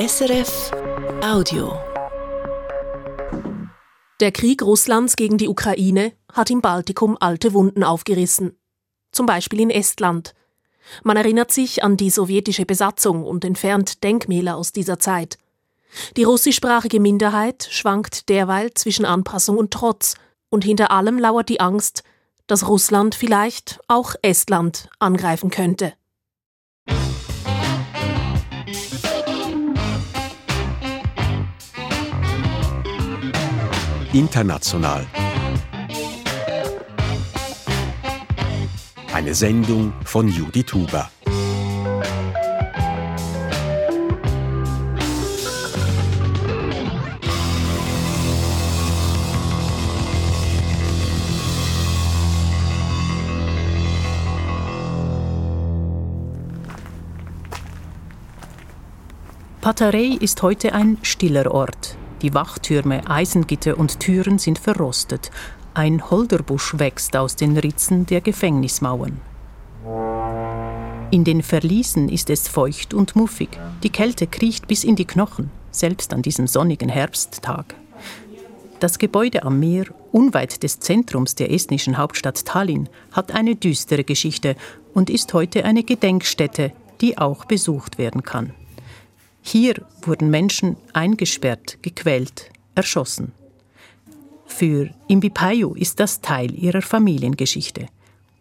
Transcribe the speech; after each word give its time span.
SRF 0.00 0.70
Audio. 1.22 1.78
Der 4.20 4.32
Krieg 4.32 4.62
Russlands 4.62 5.14
gegen 5.14 5.36
die 5.36 5.46
Ukraine 5.46 6.14
hat 6.32 6.48
im 6.48 6.62
Baltikum 6.62 7.18
alte 7.20 7.52
Wunden 7.52 7.84
aufgerissen. 7.84 8.58
Zum 9.12 9.26
Beispiel 9.26 9.60
in 9.60 9.68
Estland. 9.68 10.34
Man 11.02 11.18
erinnert 11.18 11.52
sich 11.52 11.84
an 11.84 11.98
die 11.98 12.08
sowjetische 12.08 12.64
Besatzung 12.64 13.24
und 13.24 13.44
entfernt 13.44 14.02
Denkmäler 14.02 14.56
aus 14.56 14.72
dieser 14.72 14.98
Zeit. 14.98 15.36
Die 16.16 16.24
russischsprachige 16.24 16.98
Minderheit 16.98 17.68
schwankt 17.70 18.30
derweil 18.30 18.72
zwischen 18.72 19.04
Anpassung 19.04 19.58
und 19.58 19.70
Trotz, 19.70 20.14
und 20.48 20.64
hinter 20.64 20.92
allem 20.92 21.18
lauert 21.18 21.50
die 21.50 21.60
Angst, 21.60 22.04
dass 22.46 22.66
Russland 22.66 23.14
vielleicht 23.14 23.78
auch 23.86 24.14
Estland 24.22 24.88
angreifen 24.98 25.50
könnte. 25.50 25.92
International. 34.12 35.06
Eine 39.14 39.34
Sendung 39.36 39.92
von 40.04 40.26
Judy 40.26 40.64
Tuber. 40.64 41.08
Patarei 59.60 60.16
ist 60.18 60.42
heute 60.42 60.72
ein 60.72 60.98
stiller 61.02 61.52
Ort. 61.52 61.99
Die 62.22 62.34
Wachtürme, 62.34 63.08
Eisengitter 63.08 63.78
und 63.78 64.00
Türen 64.00 64.38
sind 64.38 64.58
verrostet. 64.58 65.30
Ein 65.72 66.10
Holderbusch 66.10 66.78
wächst 66.78 67.16
aus 67.16 67.36
den 67.36 67.56
Ritzen 67.56 68.04
der 68.04 68.20
Gefängnismauern. 68.20 69.20
In 71.10 71.24
den 71.24 71.42
Verliesen 71.42 72.08
ist 72.08 72.28
es 72.30 72.46
feucht 72.46 72.92
und 72.92 73.16
muffig. 73.16 73.48
Die 73.82 73.90
Kälte 73.90 74.26
kriecht 74.26 74.68
bis 74.68 74.84
in 74.84 74.96
die 74.96 75.06
Knochen, 75.06 75.50
selbst 75.70 76.12
an 76.12 76.22
diesem 76.22 76.46
sonnigen 76.46 76.88
Herbsttag. 76.88 77.74
Das 78.80 78.98
Gebäude 78.98 79.42
am 79.42 79.58
Meer, 79.58 79.86
unweit 80.12 80.62
des 80.62 80.78
Zentrums 80.78 81.34
der 81.34 81.50
estnischen 81.52 81.98
Hauptstadt 81.98 82.44
Tallinn, 82.44 82.88
hat 83.12 83.32
eine 83.32 83.56
düstere 83.56 84.04
Geschichte 84.04 84.56
und 84.94 85.10
ist 85.10 85.34
heute 85.34 85.64
eine 85.64 85.84
Gedenkstätte, 85.84 86.72
die 87.00 87.18
auch 87.18 87.44
besucht 87.44 87.98
werden 87.98 88.22
kann. 88.22 88.54
Hier 89.42 89.74
wurden 90.02 90.30
Menschen 90.30 90.76
eingesperrt, 90.92 91.78
gequält, 91.82 92.50
erschossen. 92.74 93.32
Für 94.46 94.90
Imbi 95.08 95.30
Payu 95.30 95.74
ist 95.74 96.00
das 96.00 96.20
Teil 96.20 96.54
ihrer 96.54 96.82
Familiengeschichte. 96.82 97.86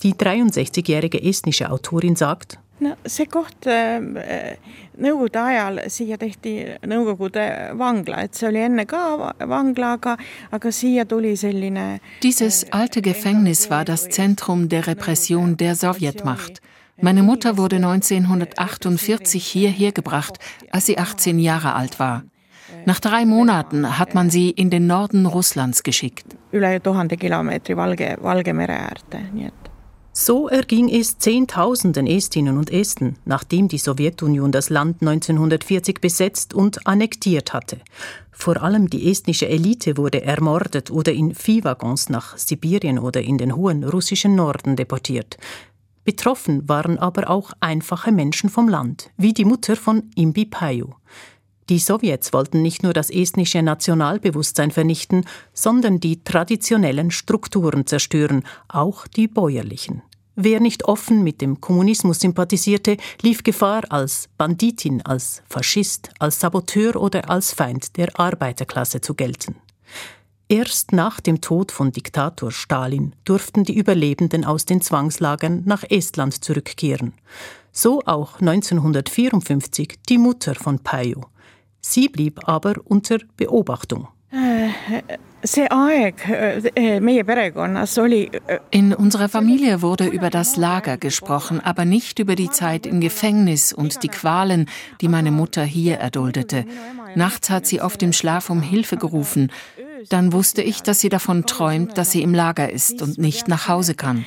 Die 0.04 0.14
63-jährige 0.14 1.22
estnische 1.22 1.70
Autorin 1.70 2.16
sagt, 2.16 2.60
no 2.80 2.96
see 3.06 3.26
koht 3.26 3.68
äh, 3.68 4.00
Nõukogude 5.00 5.40
ajal, 5.40 5.80
siia 5.92 6.18
tehti 6.20 6.54
Nõukogude 6.88 7.44
Vangla, 7.80 8.24
et 8.26 8.36
see 8.36 8.50
oli 8.50 8.64
enne 8.64 8.86
ka 8.90 9.34
Vangla, 9.48 9.94
aga, 9.96 10.16
aga 10.56 10.72
siia 10.76 11.06
tuli 11.08 11.36
selline 11.40 12.00
Dieses 12.24 12.66
alte 12.72 13.02
Gefängnis 13.02 13.70
war 13.70 13.86
das 13.86 14.10
Zentrum 14.10 14.68
der 14.70 14.88
Repression 14.88 15.56
der 15.58 15.76
Sowjetmacht. 15.76 16.62
Meine 17.02 17.24
Mutter 17.24 17.58
wurde 17.58 17.78
1948 17.78 19.46
hierher 19.46 19.92
gebracht, 19.94 20.38
als 20.72 20.86
sie 20.86 20.98
18 20.98 21.40
Jahre 21.40 21.74
alt 21.74 22.00
war. 22.00 22.24
Nach 22.86 23.00
drei 23.00 23.26
Monaten 23.26 23.98
hat 23.98 24.16
man 24.16 24.30
sie 24.30 24.50
in 24.50 24.70
den 24.70 24.86
Norden 24.86 25.26
Russlands 25.26 25.84
geschickt. 25.84 26.26
So 30.12 30.50
erging 30.50 30.90
es 30.90 31.18
Zehntausenden 31.18 32.06
Estinnen 32.06 32.58
und 32.58 32.72
Esten, 32.72 33.16
nachdem 33.24 33.70
die 33.70 33.78
Sowjetunion 33.78 34.52
das 34.52 34.70
Land 34.70 35.02
1940 35.02 36.02
besetzt 36.02 36.54
und 36.54 36.86
annektiert 36.86 37.54
hatte. 37.54 37.78
Vor 38.32 38.62
allem 38.62 38.90
die 38.90 39.10
estnische 39.10 39.48
Elite 39.48 39.96
wurde 39.96 40.24
ermordet 40.24 40.92
oder 40.92 41.14
in 41.14 41.34
Viehwaggons 41.34 42.10
nach 42.10 42.38
Sibirien 42.38 43.00
oder 43.00 43.22
in 43.22 43.38
den 43.38 43.56
hohen 43.56 43.84
russischen 43.86 44.36
Norden 44.36 44.76
deportiert. 44.76 45.38
Betroffen 46.04 46.68
waren 46.68 46.98
aber 46.98 47.30
auch 47.30 47.52
einfache 47.60 48.12
Menschen 48.12 48.50
vom 48.50 48.68
Land, 48.68 49.12
wie 49.18 49.34
die 49.34 49.46
Mutter 49.46 49.76
von 49.76 50.10
Imbi 50.16 50.46
Payu. 50.46 50.94
Die 51.70 51.78
Sowjets 51.78 52.34
wollten 52.34 52.64
nicht 52.64 52.82
nur 52.82 52.94
das 52.94 53.12
estnische 53.12 53.62
Nationalbewusstsein 53.62 54.72
vernichten, 54.72 55.26
sondern 55.54 56.00
die 56.00 56.24
traditionellen 56.24 57.12
Strukturen 57.12 57.86
zerstören, 57.86 58.44
auch 58.68 59.06
die 59.06 59.28
bäuerlichen. 59.28 60.02
Wer 60.36 60.62
nicht 60.62 60.86
offen 60.86 61.24
mit 61.24 61.42
dem 61.42 61.62
Kommunismus 61.62 62.22
sympathisierte, 62.22 62.98
lief 63.22 63.44
Gefahr, 63.44 63.84
als 63.90 64.30
Banditin, 64.38 65.06
als 65.06 65.44
Faschist, 65.48 66.10
als 66.18 66.40
Saboteur 66.40 66.96
oder 66.96 67.30
als 67.30 67.54
Feind 67.54 67.98
der 67.98 68.18
Arbeiterklasse 68.18 69.02
zu 69.02 69.14
gelten. 69.14 69.58
Erst 70.52 70.94
nach 70.94 71.20
dem 71.20 71.42
Tod 71.42 71.72
von 71.72 71.92
Diktator 71.92 72.52
Stalin 72.52 73.14
durften 73.24 73.66
die 73.66 73.78
Überlebenden 73.78 74.44
aus 74.44 74.66
den 74.66 74.82
Zwangslagern 74.82 75.62
nach 75.66 75.84
Estland 75.88 76.44
zurückkehren. 76.44 77.14
So 77.72 78.02
auch 78.08 78.40
1954 78.40 80.00
die 80.10 80.18
Mutter 80.18 80.56
von 80.56 80.80
Pajo. 80.80 81.28
Sie 81.82 82.10
blieb 82.10 82.50
aber 82.50 82.74
unter 82.86 83.20
Beobachtung. 83.38 84.08
Äh, 86.28 86.60
äh, 88.48 88.60
in 88.72 88.94
unserer 88.94 89.30
Familie 89.30 89.82
wurde 89.82 90.08
über 90.08 90.30
das 90.30 90.58
Lager 90.58 90.98
gesprochen, 90.98 91.62
aber 91.62 91.86
nicht 91.86 92.20
über 92.20 92.36
die 92.36 92.50
Zeit 92.50 92.86
im 92.86 93.00
Gefängnis 93.00 93.72
und 93.72 94.04
die 94.04 94.10
Qualen, 94.10 94.68
die 95.00 95.08
meine 95.08 95.32
Mutter 95.32 95.64
hier 95.64 95.98
erduldete. 95.98 96.66
Nachts 97.16 97.50
hat 97.50 97.66
sie 97.66 97.82
oft 97.82 98.04
im 98.04 98.14
Schlaf 98.14 98.50
um 98.50 98.62
Hilfe 98.62 98.98
gerufen. 98.98 99.52
Dann 100.10 100.34
wusste 100.34 100.62
ich, 100.62 100.82
dass 100.84 101.00
sie 101.00 101.10
davon 101.10 101.46
träumt, 101.46 101.98
dass 101.98 102.12
sie 102.12 102.22
im 102.22 102.34
Lager 102.34 102.72
ist 102.72 103.02
und 103.02 103.18
nicht 103.18 103.48
nach 103.48 103.68
Hause 103.68 103.96
kann. 103.96 104.26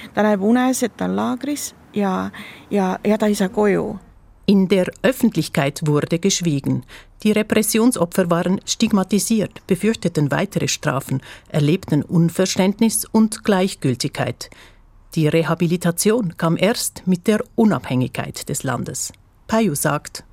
In 4.46 4.68
der 4.68 4.90
Öffentlichkeit 5.02 5.86
wurde 5.86 6.18
geschwiegen. 6.18 6.84
Die 7.22 7.30
Repressionsopfer 7.30 8.30
waren 8.30 8.60
stigmatisiert, 8.64 9.64
befürchteten 9.68 10.32
weitere 10.32 10.66
Strafen, 10.66 11.22
erlebten 11.48 12.02
Unverständnis 12.02 13.04
und 13.04 13.44
Gleichgültigkeit. 13.44 14.50
Die 15.14 15.28
Rehabilitation 15.28 16.36
kam 16.36 16.56
erst 16.56 17.06
mit 17.06 17.26
der 17.28 17.44
Unabhängigkeit 17.54 18.48
des 18.48 18.64
Landes. 18.64 19.12
Paju 19.46 19.74
sagt. 19.74 20.24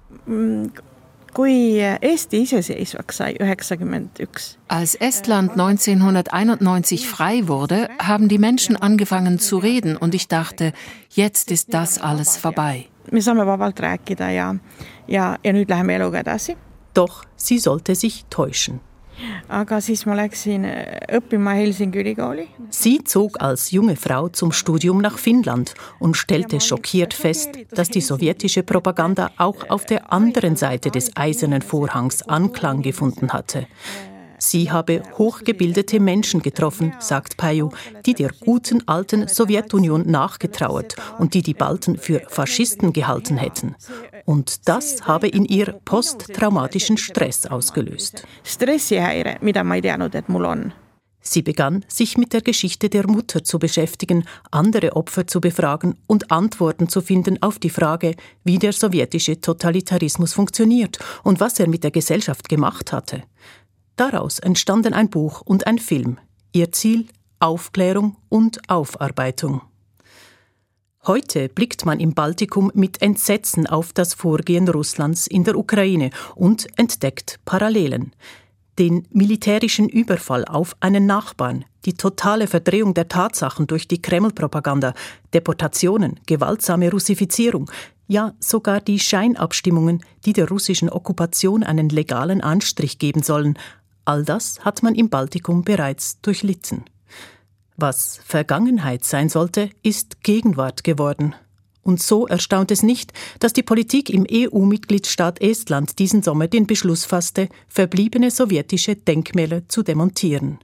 Als 4.67 4.95
Estland 4.95 5.51
1991 5.51 7.07
frei 7.07 7.47
wurde, 7.47 7.89
haben 7.99 8.27
die 8.29 8.39
Menschen 8.39 8.75
angefangen 8.75 9.37
zu 9.37 9.57
reden 9.59 9.95
und 9.95 10.15
ich 10.15 10.27
dachte, 10.27 10.73
jetzt 11.11 11.51
ist 11.51 11.73
das 11.73 12.01
alles 12.01 12.35
vorbei. 12.37 12.87
Me 13.11 13.21
saame 13.21 13.45
vabalt 13.45 13.79
rääkida 13.79 14.31
ja, 14.31 14.55
ja, 15.07 15.37
ja 15.43 15.53
nüüd 15.53 15.69
läheme 15.69 15.95
eluga 15.95 16.19
edasi. 16.19 16.57
Doch 16.95 17.23
sie 17.37 17.59
sollte 17.59 17.95
sich 17.95 18.25
täuschen. 18.29 18.79
aga 19.49 19.79
siis 19.81 20.05
ma 20.07 20.15
läksin 20.17 20.65
äh, 20.67 20.99
õppima 21.17 21.53
Helsingi 21.57 21.99
ülikooli. 22.01 22.47
Sie 22.69 22.99
zog 23.03 23.39
als 23.41 23.71
junge 23.71 23.95
Frau 23.95 24.29
zum 24.29 24.51
Studium 24.51 25.01
nach 25.01 25.17
Finnland 25.17 25.73
und 25.99 26.15
stellte 26.17 26.59
schockiert 26.59 27.13
fest, 27.13 27.49
dass 27.71 27.89
die 27.89 28.01
sowjetische 28.01 28.63
Propaganda 28.63 29.31
auch 29.37 29.69
auf 29.69 29.85
der 29.85 30.13
anderen 30.13 30.55
Seite 30.55 30.91
des 30.91 31.15
eisernen 31.15 31.61
Vorhangs 31.61 32.21
Anklang 32.23 32.81
gefunden 32.81 33.33
hatte. 33.33 33.67
Sie 34.39 34.71
habe 34.71 35.03
hochgebildete 35.17 35.99
Menschen 35.99 36.41
getroffen, 36.41 36.93
sagt 36.99 37.37
Payu, 37.37 37.69
die 38.05 38.13
der 38.13 38.31
guten 38.39 38.87
alten 38.87 39.27
Sowjetunion 39.27 40.09
nachgetrauert 40.09 40.95
und 41.19 41.33
die 41.33 41.41
die 41.41 41.53
Balten 41.53 41.97
für 41.97 42.21
Faschisten 42.29 42.93
gehalten 42.93 43.37
hätten. 43.37 43.75
Und 44.25 44.67
das 44.67 45.03
habe 45.05 45.27
in 45.27 45.45
ihr 45.45 45.73
posttraumatischen 45.85 46.97
Stress 46.97 47.45
ausgelöst. 47.45 48.25
Sie 51.21 51.41
begann, 51.41 51.83
sich 51.87 52.17
mit 52.17 52.31
der 52.31 52.41
Geschichte 52.41 52.89
der 52.89 53.05
Mutter 53.07 53.43
zu 53.43 53.59
beschäftigen, 53.59 54.23
andere 54.51 54.95
Opfer 54.95 55.27
zu 55.27 55.41
befragen 55.41 55.95
und 56.07 56.31
Antworten 56.31 56.87
zu 56.87 57.01
finden 57.01 57.41
auf 57.41 57.59
die 57.59 57.69
Frage, 57.69 58.15
wie 58.45 58.57
der 58.57 58.71
sowjetische 58.71 59.41
Totalitarismus 59.41 60.33
funktioniert 60.33 60.97
und 61.23 61.39
was 61.39 61.59
er 61.59 61.67
mit 61.67 61.83
der 61.83 61.91
Gesellschaft 61.91 62.47
gemacht 62.47 62.93
hatte. 62.93 63.23
Daraus 63.99 64.39
entstanden 64.39 64.93
ein 64.93 65.09
Buch 65.09 65.41
und 65.41 65.67
ein 65.67 65.77
Film. 65.77 66.19
Ihr 66.53 66.71
Ziel 66.71 67.09
Aufklärung 67.41 68.15
und 68.29 68.69
Aufarbeitung. 68.69 69.61
Heute 71.05 71.49
blickt 71.49 71.85
man 71.85 71.99
im 71.99 72.13
Baltikum 72.13 72.71
mit 72.73 73.01
Entsetzen 73.01 73.67
auf 73.67 73.91
das 73.91 74.13
Vorgehen 74.13 74.69
Russlands 74.69 75.27
in 75.27 75.43
der 75.43 75.57
Ukraine 75.57 76.11
und 76.35 76.65
entdeckt 76.79 77.41
Parallelen. 77.43 78.13
Den 78.77 79.05
militärischen 79.11 79.89
Überfall 79.89 80.45
auf 80.45 80.77
einen 80.79 81.05
Nachbarn, 81.05 81.65
die 81.83 81.95
totale 81.95 82.47
Verdrehung 82.47 82.93
der 82.93 83.09
Tatsachen 83.09 83.67
durch 83.67 83.89
die 83.89 84.01
Kreml-Propaganda, 84.01 84.93
Deportationen, 85.33 86.21
gewaltsame 86.25 86.89
Russifizierung, 86.89 87.69
ja 88.07 88.33
sogar 88.39 88.79
die 88.79 88.99
Scheinabstimmungen, 88.99 90.03
die 90.25 90.31
der 90.31 90.47
russischen 90.47 90.89
Okkupation 90.89 91.63
einen 91.63 91.89
legalen 91.89 92.39
Anstrich 92.41 92.97
geben 92.97 93.23
sollen, 93.23 93.57
all 94.09 94.25
das 94.25 94.65
hat 94.65 94.81
man 94.81 94.95
im 94.95 95.09
Baltikum 95.09 95.63
bereits 95.63 96.19
durchlitten. 96.21 96.83
Was 97.77 98.19
Vergangenheit 98.25 99.05
sein 99.05 99.29
sollte, 99.29 99.69
ist 99.83 100.23
Gegenwart 100.23 100.83
geworden. 100.83 101.35
Und 101.83 102.01
so 102.01 102.27
erstaunt 102.27 102.71
es 102.71 102.81
nicht, 102.81 103.13
dass 103.39 103.53
die 103.53 103.61
Politik 103.61 104.09
im 104.09 104.25
EU-Mitgliedstaat 104.29 105.39
Estland 105.41 105.99
diesen 105.99 106.23
Sommer 106.23 106.47
den 106.47 106.65
Beschluss 106.65 107.05
fasste, 107.05 107.49
verbliebene 107.67 108.31
sowjetische 108.31 108.95
Denkmäler 108.95 109.69
zu 109.69 109.83
demontieren. 109.83 110.57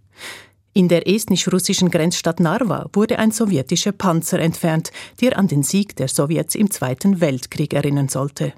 In 0.73 0.87
der 0.87 1.07
estnisch-russischen 1.07 1.91
Grenzstadt 1.91 2.39
Narva 2.39 2.89
wurde 2.93 3.19
ein 3.19 3.31
sowjetischer 3.31 3.91
Panzer 3.91 4.39
entfernt, 4.39 4.91
der 5.21 5.37
an 5.37 5.47
den 5.47 5.61
Sieg 5.61 5.95
der 5.95 6.07
Sowjets 6.07 6.55
im 6.55 6.71
Zweiten 6.71 7.21
Weltkrieg 7.21 7.73
erinnern 7.73 8.09
sollte. 8.09 8.53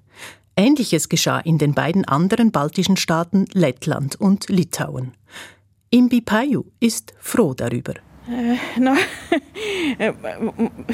Ähnliches 0.58 1.08
geschah 1.08 1.40
in 1.40 1.60
den 1.60 1.74
beiden 1.74 2.04
anderen 2.06 2.52
baltischen 2.52 2.98
Staaten 2.98 3.46
Lettland 3.54 4.16
und 4.16 4.50
Litauen. 4.50 5.14
Imbi 5.92 6.20
Paju 6.22 6.66
ist 6.80 7.14
froh 7.20 7.54
darüber. 7.54 7.94
noh, 8.78 8.98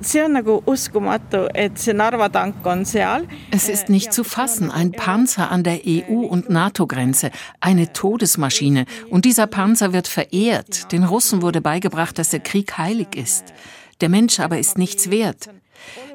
see 0.00 0.22
on 0.22 0.32
nagu 0.32 0.62
uskumatu, 0.66 1.48
et 1.54 1.78
see 1.78 1.94
Narva 1.94 2.28
tank 2.28 2.66
on 2.66 2.84
seal. 2.84 3.26
Es 3.50 3.68
ist 3.68 3.88
nicht 3.88 4.12
zu 4.12 4.22
fassen, 4.24 4.70
ein 4.70 4.92
Panzer 4.92 5.50
an 5.50 5.62
der 5.62 5.80
EU- 5.86 6.26
und 6.26 6.50
NATO-Grenze, 6.50 7.30
eine 7.60 7.92
Todesmaschine. 7.92 8.84
Und 9.08 9.24
dieser 9.24 9.46
Panzer 9.46 9.92
wird 9.92 10.08
verehrt. 10.08 10.92
Den 10.92 11.04
Russen 11.04 11.40
wurde 11.40 11.60
beigebracht, 11.60 12.18
dass 12.18 12.30
der 12.30 12.40
Krieg 12.40 12.76
heilig 12.76 13.16
ist. 13.16 13.54
Der 14.00 14.08
Mensch 14.08 14.40
aber 14.40 14.58
ist 14.58 14.76
nichts 14.76 15.10
wert. 15.10 15.48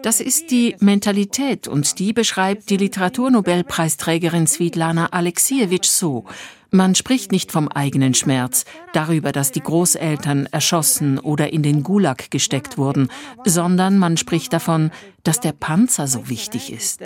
Das 0.04 0.21
ist 0.21 0.51
die 0.51 0.75
Mentalität 0.80 1.68
und 1.68 2.00
die 2.00 2.13
beschreibt 2.13 2.69
die 2.69 2.77
Literaturnobelpreisträgerin 2.77 4.48
Svitlana 4.48 5.07
Alexievich 5.07 5.83
so. 5.83 6.25
Man 6.71 6.94
spricht 6.94 7.31
nicht 7.31 7.51
vom 7.51 7.68
eigenen 7.68 8.13
Schmerz, 8.13 8.66
darüber, 8.94 9.31
dass 9.31 9.51
die 9.51 9.62
Großeltern 9.62 10.45
erschossen 10.51 11.18
oder 11.18 11.51
in 11.51 11.63
den 11.63 11.81
Gulag 11.81 12.30
gesteckt 12.30 12.77
wurden, 12.77 13.10
sondern 13.44 13.98
man 13.98 14.18
spricht 14.18 14.54
davon, 14.54 14.92
dass 15.24 15.39
der 15.39 15.54
Panzer 15.54 16.07
so 16.07 16.30
wichtig 16.30 16.71
ist. 16.71 17.01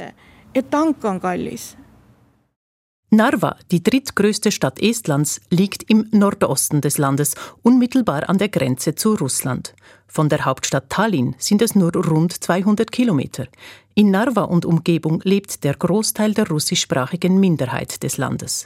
Narva, 3.13 3.57
die 3.69 3.83
drittgrößte 3.83 4.51
Stadt 4.51 4.81
Estlands, 4.81 5.39
liegt 5.51 5.87
im 5.87 6.07
Nordosten 6.09 6.81
des 6.81 6.97
Landes, 6.97 7.35
unmittelbar 7.61 8.27
an 8.27 8.39
der 8.39 8.49
Grenze 8.49 8.95
zu 8.95 9.13
Russland. 9.13 9.75
Von 10.07 10.29
der 10.29 10.45
Hauptstadt 10.45 10.89
Tallinn 10.89 11.35
sind 11.37 11.61
es 11.61 11.75
nur 11.75 11.95
rund 11.95 12.33
200 12.33 12.91
Kilometer. 12.91 13.45
In 13.93 14.09
Narva 14.09 14.45
und 14.45 14.65
Umgebung 14.65 15.21
lebt 15.23 15.63
der 15.63 15.75
Großteil 15.75 16.33
der 16.33 16.47
russischsprachigen 16.47 17.39
Minderheit 17.39 18.01
des 18.01 18.17
Landes. 18.17 18.65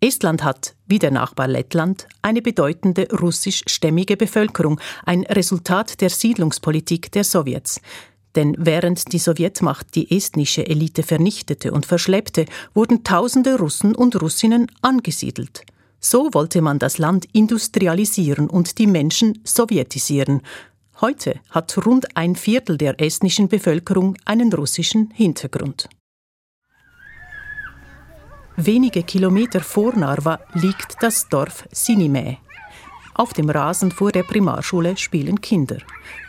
Estland 0.00 0.42
hat, 0.42 0.74
wie 0.88 0.98
der 0.98 1.12
Nachbar 1.12 1.46
Lettland, 1.46 2.08
eine 2.20 2.42
bedeutende 2.42 3.06
russischstämmige 3.12 4.16
Bevölkerung, 4.16 4.80
ein 5.06 5.22
Resultat 5.22 6.00
der 6.00 6.10
Siedlungspolitik 6.10 7.12
der 7.12 7.22
Sowjets. 7.22 7.80
Denn 8.34 8.54
während 8.58 9.12
die 9.12 9.18
Sowjetmacht 9.18 9.94
die 9.94 10.16
estnische 10.16 10.66
Elite 10.66 11.02
vernichtete 11.02 11.72
und 11.72 11.86
verschleppte, 11.86 12.46
wurden 12.74 13.04
tausende 13.04 13.58
Russen 13.58 13.94
und 13.94 14.20
Russinnen 14.20 14.68
angesiedelt. 14.80 15.64
So 16.00 16.30
wollte 16.32 16.62
man 16.62 16.78
das 16.78 16.98
Land 16.98 17.26
industrialisieren 17.32 18.48
und 18.50 18.78
die 18.78 18.86
Menschen 18.86 19.38
sowjetisieren. 19.44 20.42
Heute 21.00 21.40
hat 21.50 21.86
rund 21.86 22.16
ein 22.16 22.36
Viertel 22.36 22.76
der 22.76 23.00
estnischen 23.00 23.48
Bevölkerung 23.48 24.16
einen 24.24 24.52
russischen 24.52 25.10
Hintergrund. 25.14 25.88
Wenige 28.56 29.02
Kilometer 29.02 29.60
vor 29.60 29.94
Narva 29.94 30.40
liegt 30.54 30.96
das 31.00 31.28
Dorf 31.28 31.66
Sinimäe. 31.72 32.38
Auf 33.14 33.34
dem 33.34 33.50
Rasen 33.50 33.90
vor 33.90 34.10
der 34.10 34.22
Primarschule 34.22 34.96
spielen 34.96 35.40
Kinder. 35.40 35.78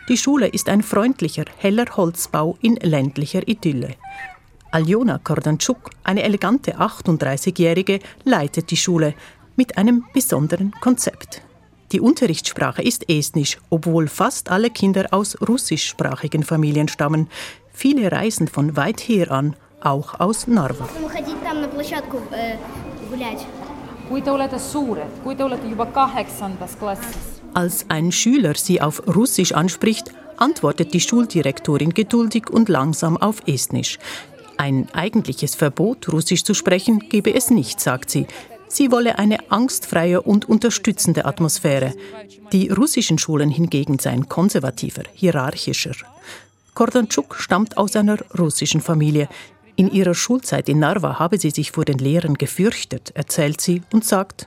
Die 0.10 0.18
Schule 0.18 0.48
ist 0.48 0.68
ein 0.68 0.84
freundlicher, 0.84 1.46
heller 1.58 1.86
Holzbau 1.96 2.58
in 2.62 2.76
ländlicher 2.76 3.48
Idylle. 3.48 3.96
Aljona 4.72 5.20
Kordanczuk, 5.20 5.92
eine 6.04 6.24
elegante 6.24 6.78
38-Jährige, 6.78 8.00
leitet 8.26 8.72
die 8.72 8.78
Schule 8.78 9.14
mit 9.56 9.78
einem 9.78 10.04
besonderen 10.14 10.72
Konzept. 10.82 11.42
Die 11.94 12.02
Unterrichtssprache 12.02 12.82
ist 12.82 13.08
Estnisch, 13.08 13.60
obwohl 13.70 14.08
fast 14.08 14.50
alle 14.50 14.72
Kinder 14.72 15.08
aus 15.12 15.38
russischsprachigen 15.48 16.44
Familien 16.44 16.88
stammen. 16.88 17.30
Viele 17.72 18.12
reisen 18.12 18.48
von 18.48 18.76
weit 18.76 19.00
her 19.02 19.32
an, 19.32 19.56
auch 19.80 20.20
aus 20.20 20.48
Narva. 20.48 20.90
Als 27.54 27.86
ein 27.90 28.12
Schüler 28.12 28.56
sie 28.56 28.82
auf 28.82 29.04
Russisch 29.08 29.54
anspricht, 29.54 30.12
antwortet 30.38 30.94
die 30.94 31.00
Schuldirektorin 31.00 31.94
geduldig 31.94 32.50
und 32.50 32.70
langsam 32.70 33.18
auf 33.18 33.42
Estnisch. 33.46 34.00
Ein 34.58 34.88
eigentliches 34.94 35.56
Verbot, 35.56 36.12
Russisch 36.12 36.44
zu 36.44 36.54
sprechen, 36.54 37.00
gebe 37.10 37.34
es 37.34 37.50
nicht, 37.50 37.80
sagt 37.80 38.10
sie. 38.10 38.28
Sie 38.68 38.92
wolle 38.92 39.20
eine 39.20 39.52
angstfreie 39.52 40.22
und 40.22 40.50
unterstützende 40.50 41.26
Atmosphäre. 41.26 41.94
Die 42.52 42.70
russischen 42.70 43.20
Schulen 43.20 43.50
hingegen 43.50 44.00
seien 44.00 44.28
konservativer, 44.28 45.04
hierarchischer. 45.14 45.94
Kordanczuk 46.74 47.36
stammt 47.36 47.78
aus 47.78 47.96
einer 47.96 48.18
russischen 48.38 48.82
Familie. 48.82 49.30
In 49.76 49.92
ihrer 49.92 50.14
Schulzeit 50.14 50.70
in 50.70 50.80
Narva 50.80 51.20
habe 51.20 51.40
sie 51.40 51.50
sich 51.50 51.72
vor 51.72 51.86
den 51.86 51.98
Lehrern 51.98 52.36
gefürchtet, 52.36 53.12
erzählt 53.16 53.60
sie 53.62 53.82
und 53.92 54.06
sagt, 54.06 54.46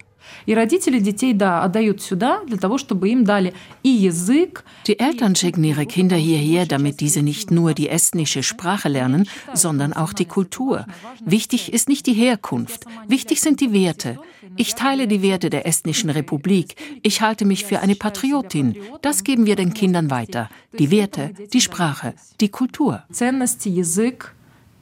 die 4.87 4.99
Eltern 4.99 5.37
schicken 5.37 5.65
ihre 5.65 5.87
Kinder 5.87 6.17
hierher, 6.17 6.67
damit 6.67 7.01
diese 7.01 7.23
nicht 7.23 7.51
nur 7.51 7.75
die 7.75 7.89
estnische 7.89 8.43
Sprache 8.43 8.89
lernen, 8.89 9.29
sondern 9.55 9.93
auch 9.93 10.13
die 10.13 10.25
Kultur. 10.25 10.87
Wichtig 11.25 11.73
ist 11.73 11.89
nicht 11.89 12.07
die 12.07 12.13
Herkunft, 12.13 12.85
wichtig 13.09 13.41
sind 13.41 13.61
die 13.61 13.73
Werte. 13.73 14.19
Ich 14.57 14.75
teile 14.75 15.07
die 15.07 15.23
Werte 15.23 15.51
der 15.51 15.67
estnischen 15.67 16.11
Republik. 16.11 16.77
Ich 17.03 17.21
halte 17.21 17.45
mich 17.45 17.65
für 17.65 17.81
eine 17.81 17.95
Patriotin. 17.95 18.77
Das 19.03 19.25
geben 19.25 19.47
wir 19.47 19.57
den 19.57 19.75
Kindern 19.75 20.11
weiter. 20.11 20.49
Die 20.79 20.91
Werte, 20.91 21.33
die 21.53 21.61
Sprache, 21.61 22.15
die 22.41 22.49
Kultur. 22.49 23.03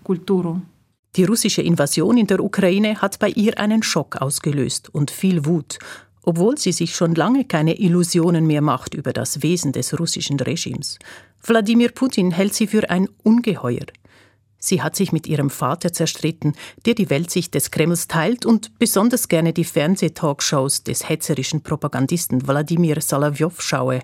Kulturu. 0.04 0.60
Die 1.16 1.24
russische 1.24 1.62
Invasion 1.62 2.18
in 2.18 2.26
der 2.26 2.42
Ukraine 2.42 3.00
hat 3.00 3.18
bei 3.18 3.30
ihr 3.30 3.58
einen 3.58 3.82
Schock 3.82 4.16
ausgelöst 4.16 4.92
und 4.92 5.10
viel 5.10 5.46
Wut, 5.46 5.78
obwohl 6.22 6.58
sie 6.58 6.72
sich 6.72 6.94
schon 6.94 7.14
lange 7.14 7.44
keine 7.44 7.78
Illusionen 7.78 8.46
mehr 8.46 8.62
macht 8.62 8.94
über 8.94 9.12
das 9.12 9.42
Wesen 9.42 9.72
des 9.72 9.98
russischen 9.98 10.38
Regimes. 10.40 10.98
Wladimir 11.42 11.90
Putin 11.90 12.30
hält 12.30 12.54
sie 12.54 12.66
für 12.66 12.90
ein 12.90 13.08
Ungeheuer. 13.22 13.86
Sie 14.58 14.82
hat 14.82 14.96
sich 14.96 15.12
mit 15.12 15.26
ihrem 15.26 15.50
Vater 15.50 15.92
zerstritten, 15.92 16.54
der 16.86 16.94
die 16.94 17.10
Weltsicht 17.10 17.54
des 17.54 17.70
Kremls 17.70 18.08
teilt 18.08 18.46
und 18.46 18.78
besonders 18.78 19.28
gerne 19.28 19.52
die 19.52 19.64
Fernsehtalkshows 19.64 20.84
des 20.84 21.08
hetzerischen 21.08 21.62
Propagandisten 21.62 22.48
Wladimir 22.48 23.00
Salawjow 23.00 23.52
schaue. 23.58 24.00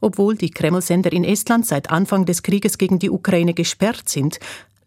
Obwohl 0.00 0.36
die 0.36 0.50
Kreml-Sender 0.50 1.12
in 1.12 1.22
Estland 1.22 1.66
seit 1.66 1.90
Anfang 1.90 2.26
des 2.26 2.42
Krieges 2.42 2.78
gegen 2.78 2.98
die 2.98 3.10
Ukraine 3.10 3.54
gesperrt 3.54 4.08
sind, 4.08 4.40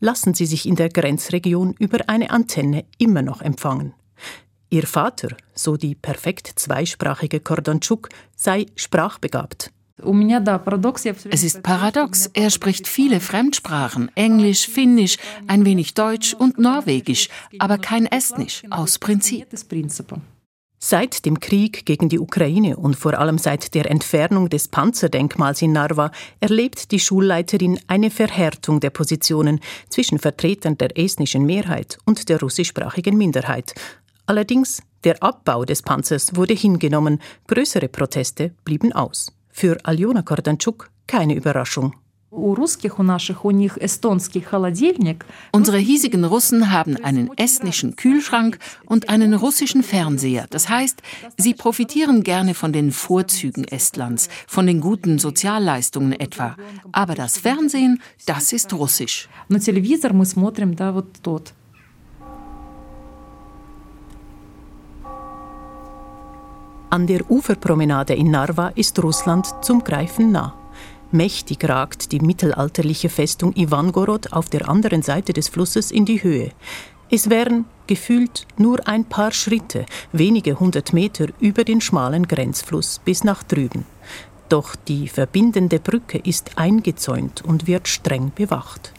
lassen 0.06 0.36
sie 0.36 0.46
sich 0.46 0.68
in 0.68 0.76
der 0.76 0.90
Grenzregion 0.90 1.74
über 1.80 2.08
eine 2.08 2.30
Antenne 2.30 2.86
immer 3.00 3.24
noch 3.24 3.42
empfangen. 3.42 3.94
Ihr 4.70 4.86
Vater, 4.86 5.30
so 5.56 5.78
die 5.78 5.96
perfekt 5.96 6.52
zweisprachige 6.56 7.40
Kordonczuk, 7.40 8.10
sei 8.36 8.68
sprachbegabt. 8.76 9.72
Es 11.32 11.44
ist 11.44 11.64
paradox. 11.64 12.30
Er 12.34 12.50
spricht 12.50 12.88
viele 12.88 13.20
Fremdsprachen, 13.20 14.12
Englisch, 14.16 14.68
Finnisch, 14.68 15.18
ein 15.48 15.66
wenig 15.66 15.94
Deutsch 15.94 16.34
und 16.34 16.60
Norwegisch, 16.60 17.30
aber 17.58 17.78
kein 17.78 18.06
Estnisch, 18.06 18.64
aus 18.70 19.00
Prinzip. 19.00 19.48
Seit 20.78 21.26
dem 21.26 21.40
Krieg 21.40 21.86
gegen 21.86 22.10
die 22.10 22.20
Ukraine 22.20 22.78
und 22.78 22.96
vor 22.96 23.18
allem 23.18 23.38
seit 23.38 23.74
der 23.74 23.90
Entfernung 23.90 24.50
des 24.50 24.68
Panzerdenkmals 24.68 25.62
in 25.62 25.72
Narva 25.72 26.12
erlebt 26.40 26.92
die 26.92 27.00
Schulleiterin 27.00 27.80
eine 27.88 28.12
Verhärtung 28.12 28.80
der 28.80 28.90
Positionen 28.90 29.62
zwischen 29.90 30.20
Vertretern 30.20 30.78
der 30.78 30.98
estnischen 30.98 31.46
Mehrheit 31.46 31.98
und 32.06 32.30
der 32.30 32.40
russischsprachigen 32.40 33.18
Minderheit. 33.18 33.74
Allerdings, 34.26 34.82
der 35.04 35.22
Abbau 35.24 35.66
des 35.66 35.82
Panzers 35.82 36.36
wurde 36.36 36.54
hingenommen, 36.54 37.22
größere 37.48 37.88
Proteste 37.88 38.54
blieben 38.64 38.92
aus. 38.92 39.32
Für 39.50 39.78
Aljona 39.86 40.24
Kordanczuk 40.24 40.90
keine 41.08 41.36
Überraschung. 41.36 41.96
Unsere 45.52 45.78
hiesigen 45.78 46.26
Russen 46.26 46.72
haben 46.72 46.98
einen 47.04 47.30
estnischen 47.38 47.96
Kühlschrank 47.96 48.60
und 48.86 49.10
einen 49.10 49.34
russischen 49.34 49.84
Fernseher. 49.84 50.48
Das 50.50 50.70
heißt, 50.70 51.02
sie 51.38 51.54
profitieren 51.54 52.24
gerne 52.24 52.54
von 52.54 52.74
den 52.74 52.92
Vorzügen 52.92 53.64
Estlands, 53.66 54.30
von 54.48 54.68
den 54.68 54.82
guten 54.82 55.20
Sozialleistungen 55.20 56.14
etwa. 56.14 56.56
Aber 56.92 57.16
das 57.16 57.38
Fernsehen, 57.38 58.02
das 58.26 58.54
ist 58.54 58.74
russisch. 58.74 59.30
An 66.90 67.08
der 67.08 67.30
Uferpromenade 67.30 68.14
in 68.14 68.32
Narva 68.32 68.70
ist 68.70 69.02
Russland 69.04 69.48
zum 69.62 69.84
Greifen 69.84 70.32
nah. 70.32 70.65
Mächtig 71.16 71.70
ragt 71.70 72.12
die 72.12 72.20
mittelalterliche 72.20 73.08
Festung 73.08 73.56
Ivangorod 73.56 74.34
auf 74.34 74.50
der 74.50 74.68
anderen 74.68 75.02
Seite 75.02 75.32
des 75.32 75.48
Flusses 75.48 75.90
in 75.90 76.04
die 76.04 76.22
Höhe. 76.22 76.52
Es 77.10 77.30
wären 77.30 77.64
gefühlt 77.88 78.46
nur 78.58 78.86
ein 78.86 79.06
paar 79.06 79.32
Schritte, 79.32 79.86
wenige 80.12 80.60
hundert 80.60 80.92
Meter 80.92 81.28
über 81.40 81.64
den 81.64 81.80
schmalen 81.80 82.28
Grenzfluss 82.28 83.00
bis 83.06 83.24
nach 83.24 83.44
drüben. 83.44 83.86
Doch 84.50 84.76
die 84.76 85.08
verbindende 85.08 85.80
Brücke 85.80 86.18
ist 86.18 86.58
eingezäunt 86.58 87.46
und 87.46 87.66
wird 87.66 87.88
streng 87.88 88.34
bewacht. 88.36 88.92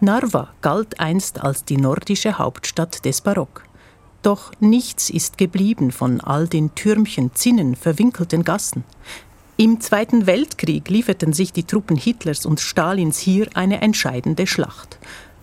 Narva 0.00 0.54
galt 0.62 1.00
einst 1.00 1.42
als 1.42 1.66
die 1.66 1.76
nordische 1.76 2.38
Hauptstadt 2.38 3.04
des 3.04 3.20
Barock. 3.20 3.64
Doch 4.22 4.52
nichts 4.58 5.10
ist 5.10 5.36
geblieben 5.36 5.92
von 5.92 6.22
all 6.22 6.48
den 6.48 6.74
Türmchen, 6.74 7.34
Zinnen, 7.34 7.76
verwinkelten 7.76 8.42
Gassen. 8.42 8.84
Im 9.58 9.80
Zweiten 9.80 10.26
Weltkrieg 10.26 10.90
lieferten 10.90 11.32
sich 11.32 11.50
die 11.50 11.64
Truppen 11.64 11.96
Hitlers 11.96 12.44
und 12.44 12.60
Stalins 12.60 13.18
hier 13.18 13.48
eine 13.54 13.80
entscheidende 13.80 14.46
Schlacht. 14.46 14.98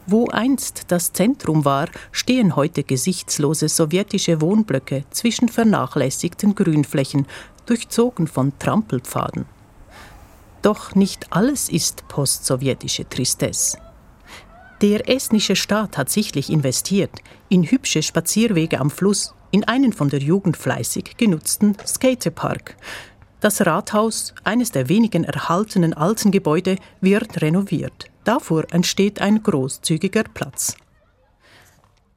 Wo 0.05 0.27
einst 0.27 0.83
das 0.89 1.13
Zentrum 1.13 1.65
war, 1.65 1.87
stehen 2.11 2.55
heute 2.55 2.83
gesichtslose 2.83 3.69
sowjetische 3.69 4.39
Wohnblöcke 4.39 5.03
zwischen 5.09 5.49
vernachlässigten 5.49 6.53
Grünflächen, 6.53 7.25
durchzogen 7.65 8.27
von 8.27 8.53
Trampelpfaden. 8.59 9.45
Doch 10.61 10.93
nicht 10.93 11.33
alles 11.33 11.69
ist 11.69 12.07
postsowjetische 12.07 13.09
Tristesse. 13.09 13.79
Der 14.83 15.09
estnische 15.09 15.55
Staat 15.55 15.97
hat 15.97 16.11
sichtlich 16.11 16.51
investiert 16.51 17.17
in 17.49 17.63
hübsche 17.63 18.03
Spazierwege 18.03 18.79
am 18.79 18.91
Fluss, 18.91 19.33
in 19.49 19.63
einen 19.63 19.93
von 19.93 20.09
der 20.09 20.19
Jugend 20.19 20.57
fleißig 20.57 21.15
genutzten 21.17 21.77
Skatepark. 21.85 22.75
Das 23.43 23.59
Rathaus, 23.65 24.33
eines 24.45 24.71
der 24.71 24.87
wenigen 24.87 25.25
erhaltenen 25.25 25.93
alten 25.93 26.31
Gebäude, 26.31 26.77
wird 27.01 27.41
renoviert. 27.41 28.05
Davor 28.23 28.63
entsteht 28.71 29.19
ein 29.19 29.43
großzügiger 29.43 30.23
Platz. 30.33 30.77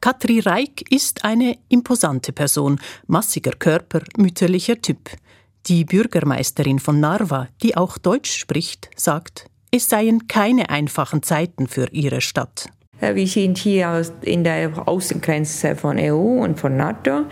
Katri 0.00 0.38
Reik 0.38 0.88
ist 0.88 1.24
eine 1.24 1.58
imposante 1.68 2.32
Person, 2.32 2.78
massiger 3.08 3.50
Körper, 3.50 4.02
mütterlicher 4.16 4.80
Typ. 4.80 5.10
Die 5.66 5.84
Bürgermeisterin 5.84 6.78
von 6.78 7.00
Narva, 7.00 7.48
die 7.60 7.76
auch 7.76 7.98
Deutsch 7.98 8.30
spricht, 8.30 8.88
sagt, 8.94 9.46
es 9.72 9.88
seien 9.88 10.28
keine 10.28 10.70
einfachen 10.70 11.24
Zeiten 11.24 11.66
für 11.66 11.88
ihre 11.90 12.20
Stadt. 12.20 12.68
Äh, 13.00 13.14
wir 13.14 13.26
sind 13.26 13.58
hier 13.58 14.02
in 14.22 14.44
der 14.44 14.88
Außengrenze 14.88 15.76
von 15.76 15.98
EU 15.98 16.42
und 16.42 16.58
von 16.58 16.76
NATO. 16.76 17.24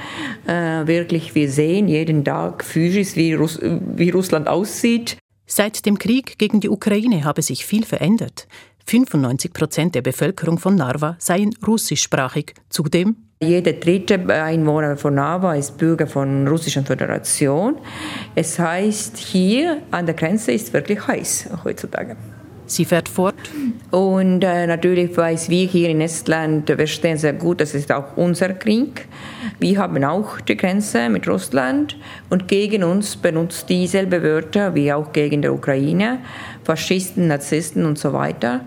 Äh, 0.46 0.86
wirklich, 0.86 1.34
wir 1.34 1.50
sehen 1.50 1.88
jeden 1.88 2.24
Tag 2.24 2.64
physisch, 2.64 3.16
wie, 3.16 3.34
Russ 3.34 3.58
wie 3.60 4.10
Russland 4.10 4.48
aussieht. 4.48 5.18
Seit 5.46 5.84
dem 5.86 5.98
Krieg 5.98 6.38
gegen 6.38 6.60
die 6.60 6.68
Ukraine 6.68 7.24
habe 7.24 7.42
sich 7.42 7.66
viel 7.66 7.84
verändert. 7.84 8.46
95 8.86 9.52
Prozent 9.52 9.94
der 9.94 10.02
Bevölkerung 10.02 10.58
von 10.58 10.74
Narva 10.74 11.16
seien 11.18 11.54
russischsprachig. 11.66 12.54
Zudem 12.68 13.16
jeder 13.42 13.72
dritte 13.74 14.18
Einwohner 14.28 14.96
von 14.96 15.16
Narva 15.16 15.54
ist 15.54 15.76
Bürger 15.76 16.06
von 16.06 16.48
Russischen 16.48 16.86
Föderation. 16.86 17.76
Es 18.34 18.58
heißt, 18.58 19.18
hier 19.18 19.82
an 19.90 20.06
der 20.06 20.14
Grenze 20.14 20.52
ist 20.52 20.72
wirklich 20.72 21.06
heiß 21.06 21.50
heutzutage. 21.64 22.16
Sie 22.74 22.84
fährt 22.84 23.08
fort. 23.08 23.34
Und 23.90 24.42
äh, 24.42 24.66
natürlich 24.66 25.16
weiß 25.16 25.48
wir 25.48 25.66
hier 25.66 25.88
in 25.88 26.00
Estland 26.00 26.68
verstehen 26.68 27.16
sehr 27.16 27.32
gut, 27.32 27.60
das 27.60 27.74
ist 27.74 27.92
auch 27.92 28.16
unser 28.16 28.54
Krieg. 28.54 29.06
Wir 29.60 29.78
haben 29.78 30.02
auch 30.04 30.40
die 30.40 30.56
Grenze 30.56 31.08
mit 31.08 31.28
Russland 31.28 31.96
und 32.30 32.48
gegen 32.48 32.82
uns 32.82 33.16
benutzt 33.16 33.68
dieselbe 33.68 34.22
Wörter 34.22 34.74
wie 34.74 34.92
auch 34.92 35.12
gegen 35.12 35.42
die 35.42 35.48
Ukraine, 35.48 36.18
Faschisten, 36.64 37.28
Narzissten 37.28 37.86
und 37.86 37.98
so 37.98 38.12
weiter. 38.12 38.62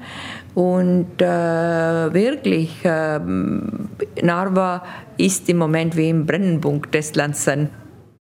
Und 0.56 1.22
äh, 1.22 1.26
wirklich, 1.26 2.84
äh, 2.86 3.20
Narva 4.24 4.84
ist 5.18 5.50
im 5.50 5.58
Moment 5.58 5.98
wie 5.98 6.10
im 6.10 6.26
Brennpunkt 6.26 6.96
des 6.96 7.14
Landes. 7.16 7.50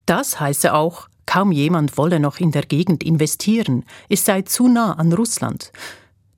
Das 0.05 0.39
heiße 0.39 0.73
auch, 0.73 1.07
Kaum 1.25 1.51
jemand 1.51 1.97
wolle 1.97 2.19
noch 2.19 2.39
in 2.39 2.51
der 2.51 2.63
Gegend 2.63 3.03
investieren, 3.03 3.83
es 4.09 4.25
sei 4.25 4.43
zu 4.43 4.67
nah 4.67 4.93
an 4.93 5.11
Russland. 5.13 5.71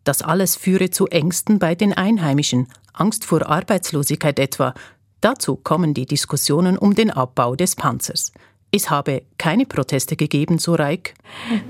Das 0.03 0.21
alles 0.21 0.55
führe 0.55 0.89
zu 0.89 1.07
Ängsten 1.07 1.59
bei 1.59 1.75
den 1.75 1.93
Einheimischen, 1.93 2.67
Angst 2.93 3.25
vor 3.25 3.45
Arbeitslosigkeit 3.47 4.39
etwa. 4.39 4.73
Dazu 5.21 5.55
kommen 5.55 5.93
die 5.93 6.05
Diskussionen 6.05 6.77
um 6.77 6.95
den 6.95 7.11
Abbau 7.11 7.55
des 7.55 7.75
Panzers. 7.75 8.31
Es 8.71 8.89
habe 8.89 9.23
keine 9.37 9.65
Proteste 9.65 10.15
gegeben, 10.15 10.59
so 10.59 10.75
Reik. 10.75 11.13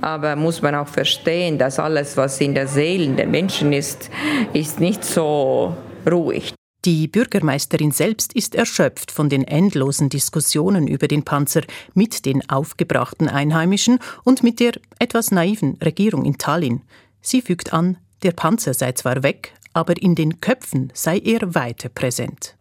Aber 0.01 0.35
muss 0.35 0.61
man 0.61 0.75
auch 0.75 0.87
verstehen, 0.87 1.57
dass 1.57 1.79
alles, 1.79 2.17
was 2.17 2.41
in 2.41 2.55
der 2.55 2.67
Seele 2.67 3.15
der 3.15 3.27
Menschen 3.27 3.71
ist, 3.71 4.09
ist 4.53 4.79
nicht 4.79 5.03
so 5.03 5.75
ruhig. 6.09 6.53
Die 6.85 7.07
Bürgermeisterin 7.07 7.91
selbst 7.91 8.33
ist 8.33 8.55
erschöpft 8.55 9.11
von 9.11 9.29
den 9.29 9.43
endlosen 9.43 10.09
Diskussionen 10.09 10.87
über 10.87 11.07
den 11.07 11.23
Panzer 11.23 11.61
mit 11.93 12.25
den 12.25 12.47
aufgebrachten 12.49 13.27
Einheimischen 13.27 13.99
und 14.23 14.43
mit 14.43 14.59
der 14.59 14.73
etwas 14.99 15.31
naiven 15.31 15.77
Regierung 15.83 16.23
in 16.23 16.37
Tallinn. 16.37 16.81
Sie 17.21 17.41
fügt 17.41 17.73
an, 17.73 17.97
der 18.23 18.31
Panzer 18.31 18.73
sei 18.73 18.93
zwar 18.93 19.23
weg, 19.23 19.53
aber 19.73 20.01
in 20.01 20.15
den 20.15 20.39
Köpfen 20.39 20.91
sei 20.93 21.19
er 21.19 21.55
weiter 21.55 21.89
präsent. 21.89 22.55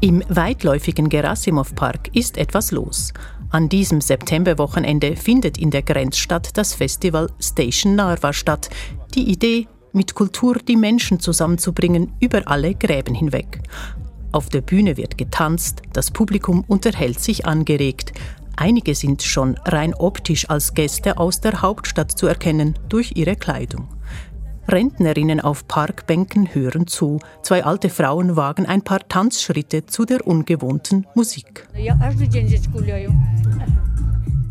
Im 0.00 0.22
weitläufigen 0.28 1.08
Gerasimov-Park 1.08 2.14
ist 2.14 2.36
etwas 2.36 2.70
los. 2.70 3.12
An 3.50 3.68
diesem 3.68 4.00
Septemberwochenende 4.00 5.16
findet 5.16 5.58
in 5.58 5.72
der 5.72 5.82
Grenzstadt 5.82 6.56
das 6.56 6.74
Festival 6.74 7.30
Station 7.40 7.96
Narva 7.96 8.32
statt. 8.32 8.70
Die 9.14 9.28
Idee, 9.28 9.66
mit 9.92 10.14
Kultur 10.14 10.56
die 10.66 10.76
Menschen 10.76 11.20
zusammenzubringen 11.20 12.12
über 12.20 12.42
alle 12.46 12.74
Gräben 12.74 13.14
hinweg. 13.14 13.60
Auf 14.32 14.48
der 14.48 14.60
Bühne 14.60 14.96
wird 14.96 15.16
getanzt, 15.16 15.82
das 15.92 16.10
Publikum 16.10 16.64
unterhält 16.68 17.20
sich 17.20 17.46
angeregt. 17.46 18.12
Einige 18.56 18.94
sind 18.94 19.22
schon 19.22 19.56
rein 19.64 19.94
optisch 19.94 20.50
als 20.50 20.74
Gäste 20.74 21.18
aus 21.18 21.40
der 21.40 21.62
Hauptstadt 21.62 22.12
zu 22.12 22.26
erkennen 22.26 22.74
durch 22.88 23.12
ihre 23.14 23.36
Kleidung. 23.36 23.88
Rentnerinnen 24.68 25.40
auf 25.40 25.66
Parkbänken 25.66 26.54
hören 26.54 26.86
zu. 26.86 27.20
Zwei 27.42 27.64
alte 27.64 27.88
Frauen 27.88 28.36
wagen 28.36 28.66
ein 28.66 28.82
paar 28.82 29.08
Tanzschritte 29.08 29.86
zu 29.86 30.04
der 30.04 30.26
ungewohnten 30.26 31.06
Musik. 31.14 31.66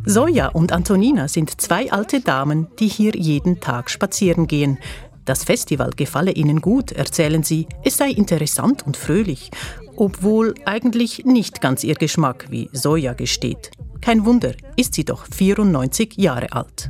Soja 0.06 0.48
und 0.48 0.72
Antonina 0.72 1.27
sind 1.27 1.60
zwei 1.60 1.91
alte 1.91 2.22
Damen, 2.22 2.67
die 2.79 2.88
hier 2.88 3.12
jeden 3.13 3.60
Tag 3.60 3.89
spazieren 3.89 4.48
gehen. 4.48 4.79
Das 5.27 5.43
Festival 5.43 5.89
gefalle 5.93 6.31
ihnen 6.31 6.62
gut, 6.62 6.93
erzählen 6.93 7.43
sie, 7.43 7.67
es 7.84 7.98
sei 7.98 8.12
interessant 8.12 8.88
und 8.88 8.96
fröhlich, 8.96 9.51
obwohl 9.98 10.55
eigentlich 10.63 11.25
nicht 11.25 11.60
ganz 11.60 11.84
ihr 11.84 11.96
Geschmack, 11.96 12.46
wie 12.50 12.69
Soja 12.72 13.12
gesteht. 13.12 13.72
Kein 14.00 14.25
Wunder, 14.25 14.53
ist 14.77 14.93
sie 14.93 15.03
doch 15.03 15.25
94 15.25 16.13
Jahre 16.15 16.53
alt. 16.53 16.89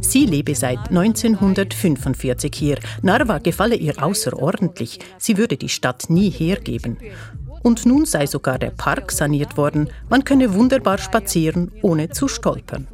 Sie 0.00 0.26
lebe 0.26 0.54
seit 0.54 0.90
1945 0.90 2.54
hier. 2.54 2.78
Narva 3.02 3.38
gefalle 3.38 3.74
ihr 3.74 4.00
außerordentlich. 4.00 5.00
Sie 5.18 5.38
würde 5.38 5.56
die 5.56 5.68
Stadt 5.68 6.04
nie 6.08 6.30
hergeben. 6.30 6.98
Und 7.64 7.84
nun 7.84 8.06
sei 8.06 8.26
sogar 8.26 8.60
der 8.60 8.70
Park 8.70 9.10
saniert 9.10 9.56
worden. 9.56 9.88
Man 10.08 10.22
könne 10.22 10.54
wunderbar 10.54 10.98
spazieren, 10.98 11.72
ohne 11.82 12.10
zu 12.10 12.28
stolpern. 12.28 12.86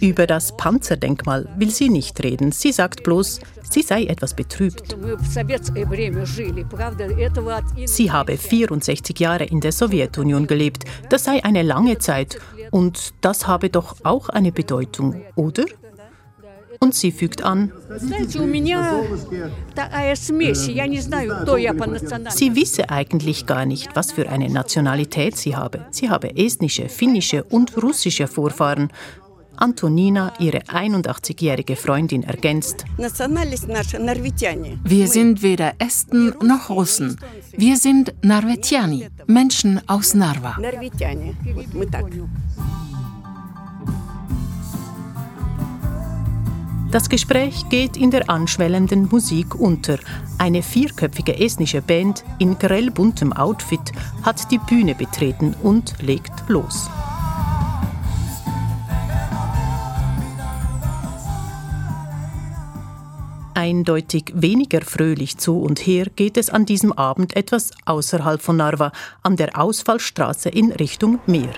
Über 0.00 0.26
das 0.26 0.56
Panzerdenkmal 0.56 1.46
will 1.56 1.70
sie 1.70 1.90
nicht 1.90 2.22
reden. 2.22 2.52
Sie 2.52 2.72
sagt 2.72 3.02
bloß, 3.02 3.40
sie 3.68 3.82
sei 3.82 4.04
etwas 4.04 4.34
betrübt. 4.34 4.96
Sie 7.84 8.10
habe 8.10 8.36
64 8.38 9.20
Jahre 9.20 9.44
in 9.44 9.60
der 9.60 9.72
Sowjetunion 9.72 10.46
gelebt. 10.46 10.84
Das 11.10 11.24
sei 11.24 11.44
eine 11.44 11.62
lange 11.62 11.98
Zeit. 11.98 12.38
Und 12.70 13.12
das 13.20 13.46
habe 13.46 13.68
doch 13.68 13.96
auch 14.02 14.30
eine 14.30 14.52
Bedeutung, 14.52 15.20
oder? 15.34 15.64
Und 16.82 16.94
sie 16.94 17.12
fügt 17.12 17.42
an, 17.42 17.72
sie 22.30 22.56
wisse 22.56 22.88
eigentlich 22.88 23.44
gar 23.46 23.66
nicht, 23.66 23.94
was 23.94 24.12
für 24.12 24.30
eine 24.30 24.48
Nationalität 24.48 25.36
sie 25.36 25.56
habe. 25.56 25.84
Sie 25.90 26.08
habe 26.08 26.34
estnische, 26.38 26.88
finnische 26.88 27.44
und 27.44 27.76
russische 27.82 28.26
Vorfahren. 28.26 28.90
Antonina, 29.60 30.32
ihre 30.38 30.60
81-jährige 30.60 31.76
Freundin, 31.76 32.22
ergänzt. 32.22 32.86
Wir 32.96 33.10
sind 35.06 35.42
weder 35.42 35.74
Esten 35.78 36.34
noch 36.42 36.70
Russen. 36.70 37.18
Wir 37.52 37.76
sind 37.76 38.14
Narvetiani, 38.22 39.08
Menschen 39.26 39.82
aus 39.86 40.14
Narva. 40.14 40.56
Das 46.90 47.08
Gespräch 47.08 47.68
geht 47.68 47.96
in 47.96 48.10
der 48.10 48.28
anschwellenden 48.28 49.08
Musik 49.08 49.54
unter. 49.54 49.98
Eine 50.38 50.62
vierköpfige 50.62 51.38
estnische 51.38 51.82
Band 51.82 52.24
in 52.38 52.58
grell 52.58 52.90
buntem 52.90 53.32
Outfit 53.32 53.92
hat 54.22 54.50
die 54.50 54.58
Bühne 54.58 54.96
betreten 54.96 55.54
und 55.62 55.94
legt 56.00 56.48
los. 56.48 56.90
Eindeutig 63.60 64.32
weniger 64.34 64.80
fröhlich 64.80 65.36
zu 65.36 65.60
und 65.60 65.80
her 65.80 66.06
geht 66.16 66.38
es 66.38 66.48
an 66.48 66.64
diesem 66.64 66.94
Abend 66.94 67.36
etwas 67.36 67.72
außerhalb 67.84 68.40
von 68.40 68.56
Narva, 68.56 68.90
an 69.22 69.36
der 69.36 69.60
Ausfallstraße 69.60 70.48
in 70.48 70.72
Richtung 70.72 71.18
Meer. 71.26 71.52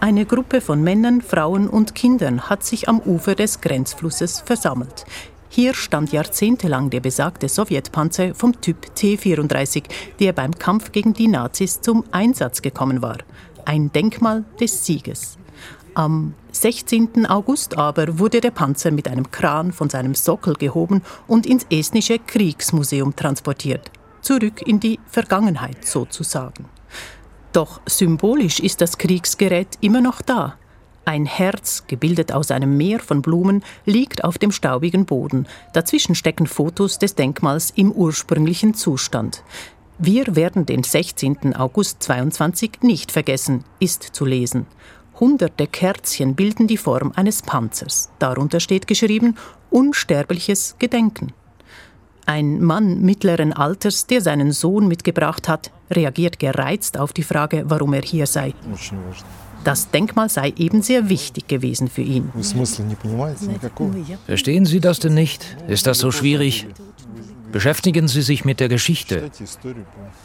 Eine 0.00 0.24
Gruppe 0.24 0.62
von 0.62 0.82
Männern, 0.82 1.20
Frauen 1.20 1.68
und 1.68 1.94
Kindern 1.94 2.48
hat 2.48 2.64
sich 2.64 2.88
am 2.88 3.00
Ufer 3.00 3.34
des 3.34 3.60
Grenzflusses 3.60 4.40
versammelt. 4.40 5.04
Hier 5.50 5.74
stand 5.74 6.10
jahrzehntelang 6.10 6.88
der 6.88 7.00
besagte 7.00 7.50
Sowjetpanzer 7.50 8.34
vom 8.34 8.58
Typ 8.62 8.94
T-34, 8.94 9.82
der 10.20 10.32
beim 10.32 10.52
Kampf 10.52 10.90
gegen 10.90 11.12
die 11.12 11.28
Nazis 11.28 11.82
zum 11.82 12.04
Einsatz 12.12 12.62
gekommen 12.62 13.02
war. 13.02 13.18
Ein 13.66 13.92
Denkmal 13.92 14.46
des 14.58 14.86
Sieges. 14.86 15.36
Am 15.98 16.34
16. 16.52 17.26
August 17.26 17.76
aber 17.76 18.20
wurde 18.20 18.40
der 18.40 18.52
Panzer 18.52 18.92
mit 18.92 19.08
einem 19.08 19.32
Kran 19.32 19.72
von 19.72 19.90
seinem 19.90 20.14
Sockel 20.14 20.54
gehoben 20.54 21.02
und 21.26 21.44
ins 21.44 21.66
estnische 21.70 22.20
Kriegsmuseum 22.20 23.16
transportiert. 23.16 23.90
Zurück 24.20 24.62
in 24.64 24.78
die 24.78 25.00
Vergangenheit 25.08 25.84
sozusagen. 25.84 26.66
Doch 27.52 27.80
symbolisch 27.84 28.60
ist 28.60 28.80
das 28.80 28.96
Kriegsgerät 28.98 29.76
immer 29.80 30.00
noch 30.00 30.22
da. 30.22 30.54
Ein 31.04 31.26
Herz, 31.26 31.82
gebildet 31.88 32.30
aus 32.30 32.52
einem 32.52 32.76
Meer 32.76 33.00
von 33.00 33.20
Blumen, 33.20 33.64
liegt 33.84 34.22
auf 34.22 34.38
dem 34.38 34.52
staubigen 34.52 35.04
Boden. 35.04 35.48
Dazwischen 35.72 36.14
stecken 36.14 36.46
Fotos 36.46 37.00
des 37.00 37.16
Denkmals 37.16 37.72
im 37.74 37.90
ursprünglichen 37.90 38.72
Zustand. 38.74 39.42
Wir 39.98 40.36
werden 40.36 40.64
den 40.64 40.84
16. 40.84 41.56
August 41.56 42.04
22 42.04 42.82
nicht 42.82 43.10
vergessen, 43.10 43.64
ist 43.80 44.04
zu 44.04 44.24
lesen. 44.24 44.66
Hunderte 45.20 45.66
Kerzchen 45.66 46.34
bilden 46.34 46.66
die 46.68 46.76
Form 46.76 47.12
eines 47.16 47.42
Panzers. 47.42 48.10
Darunter 48.18 48.60
steht 48.60 48.86
geschrieben 48.86 49.36
Unsterbliches 49.70 50.76
Gedenken. 50.78 51.32
Ein 52.24 52.62
Mann 52.62 53.00
mittleren 53.00 53.52
Alters, 53.52 54.06
der 54.06 54.20
seinen 54.20 54.52
Sohn 54.52 54.86
mitgebracht 54.86 55.48
hat, 55.48 55.72
reagiert 55.90 56.38
gereizt 56.38 56.98
auf 56.98 57.12
die 57.12 57.22
Frage, 57.22 57.64
warum 57.66 57.94
er 57.94 58.02
hier 58.02 58.26
sei. 58.26 58.54
Das 59.64 59.90
Denkmal 59.90 60.28
sei 60.28 60.52
eben 60.56 60.82
sehr 60.82 61.08
wichtig 61.08 61.48
gewesen 61.48 61.88
für 61.88 62.02
ihn. 62.02 62.30
Verstehen 64.26 64.66
Sie 64.66 64.80
das 64.80 64.98
denn 65.00 65.14
nicht? 65.14 65.56
Ist 65.66 65.86
das 65.86 65.98
so 65.98 66.12
schwierig? 66.12 66.66
Beschäftigen 67.50 68.08
Sie 68.08 68.22
sich 68.22 68.44
mit 68.44 68.60
der 68.60 68.68
Geschichte. 68.68 69.30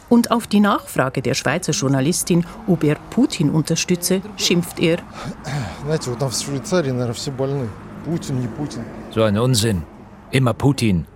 Und 0.08 0.30
auf 0.30 0.46
die 0.46 0.60
Nachfrage 0.60 1.22
der 1.22 1.34
Schweizer 1.34 1.72
Journalistin, 1.72 2.44
ob 2.66 2.84
er 2.84 2.96
Putin 3.10 3.50
unterstütze, 3.50 4.20
schimpft 4.36 4.80
er. 4.80 4.98
So 9.10 9.22
ein 9.22 9.38
Unsinn. 9.38 9.82
Immer 10.30 10.54
Putin. 10.54 11.06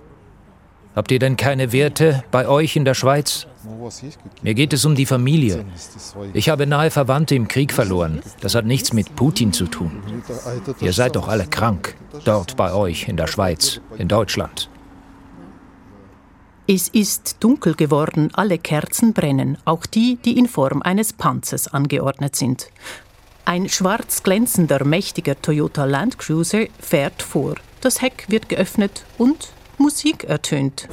Habt 0.94 1.10
ihr 1.12 1.18
denn 1.18 1.36
keine 1.36 1.72
Werte 1.72 2.24
bei 2.30 2.48
euch 2.48 2.74
in 2.74 2.84
der 2.84 2.94
Schweiz? 2.94 3.46
Mir 4.42 4.54
geht 4.54 4.72
es 4.72 4.84
um 4.84 4.94
die 4.94 5.06
Familie. 5.06 5.64
Ich 6.32 6.48
habe 6.48 6.66
nahe 6.66 6.90
Verwandte 6.90 7.34
im 7.34 7.46
Krieg 7.46 7.72
verloren. 7.72 8.20
Das 8.40 8.54
hat 8.54 8.64
nichts 8.64 8.92
mit 8.92 9.14
Putin 9.14 9.52
zu 9.52 9.66
tun. 9.66 10.02
Ihr 10.80 10.92
seid 10.92 11.16
doch 11.16 11.28
alle 11.28 11.46
krank. 11.46 11.94
Dort 12.24 12.56
bei 12.56 12.72
euch 12.72 13.08
in 13.08 13.16
der 13.16 13.26
Schweiz, 13.26 13.80
in 13.96 14.08
Deutschland. 14.08 14.70
Es 16.70 16.88
ist 16.88 17.36
dunkel 17.40 17.74
geworden, 17.74 18.28
alle 18.34 18.58
Kerzen 18.58 19.14
brennen, 19.14 19.56
auch 19.64 19.86
die, 19.86 20.16
die 20.16 20.38
in 20.38 20.46
Form 20.46 20.82
eines 20.82 21.14
Panzers 21.14 21.68
angeordnet 21.68 22.36
sind. 22.36 22.68
Ein 23.46 23.70
schwarz 23.70 24.22
glänzender, 24.22 24.84
mächtiger 24.84 25.40
Toyota 25.40 25.86
Land 25.86 26.18
Cruiser 26.18 26.66
fährt 26.78 27.22
vor. 27.22 27.54
Das 27.80 28.02
Heck 28.02 28.26
wird 28.28 28.50
geöffnet 28.50 29.06
und 29.16 29.48
Musik 29.78 30.24
ertönt. 30.24 30.86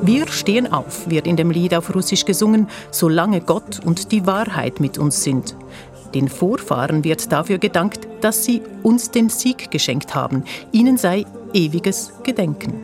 Wir 0.00 0.26
stehen 0.28 0.72
auf, 0.72 1.10
wird 1.10 1.26
in 1.26 1.36
dem 1.36 1.50
Lied 1.50 1.74
auf 1.74 1.94
Russisch 1.94 2.24
gesungen, 2.24 2.68
solange 2.92 3.42
Gott 3.42 3.84
und 3.84 4.10
die 4.10 4.24
Wahrheit 4.24 4.80
mit 4.80 4.96
uns 4.96 5.22
sind. 5.22 5.54
Den 6.14 6.28
Vorfahren 6.28 7.04
wird 7.04 7.30
dafür 7.30 7.58
gedankt, 7.58 8.07
dass 8.20 8.44
sie 8.44 8.62
uns 8.82 9.10
den 9.10 9.28
Sieg 9.28 9.70
geschenkt 9.70 10.14
haben. 10.14 10.44
Ihnen 10.72 10.96
sei 10.96 11.24
ewiges 11.52 12.12
Gedenken. 12.22 12.74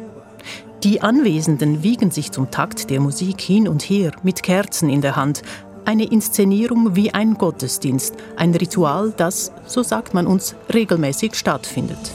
Die 0.82 1.00
Anwesenden 1.00 1.82
wiegen 1.82 2.10
sich 2.10 2.30
zum 2.30 2.50
Takt 2.50 2.90
der 2.90 3.00
Musik 3.00 3.40
hin 3.40 3.68
und 3.68 3.82
her 3.82 4.12
mit 4.22 4.42
Kerzen 4.42 4.90
in 4.90 5.00
der 5.00 5.16
Hand, 5.16 5.42
eine 5.86 6.04
Inszenierung 6.04 6.94
wie 6.96 7.12
ein 7.12 7.34
Gottesdienst, 7.34 8.14
ein 8.36 8.54
Ritual, 8.54 9.12
das, 9.16 9.52
so 9.66 9.82
sagt 9.82 10.14
man 10.14 10.26
uns, 10.26 10.54
regelmäßig 10.72 11.34
stattfindet. 11.34 12.12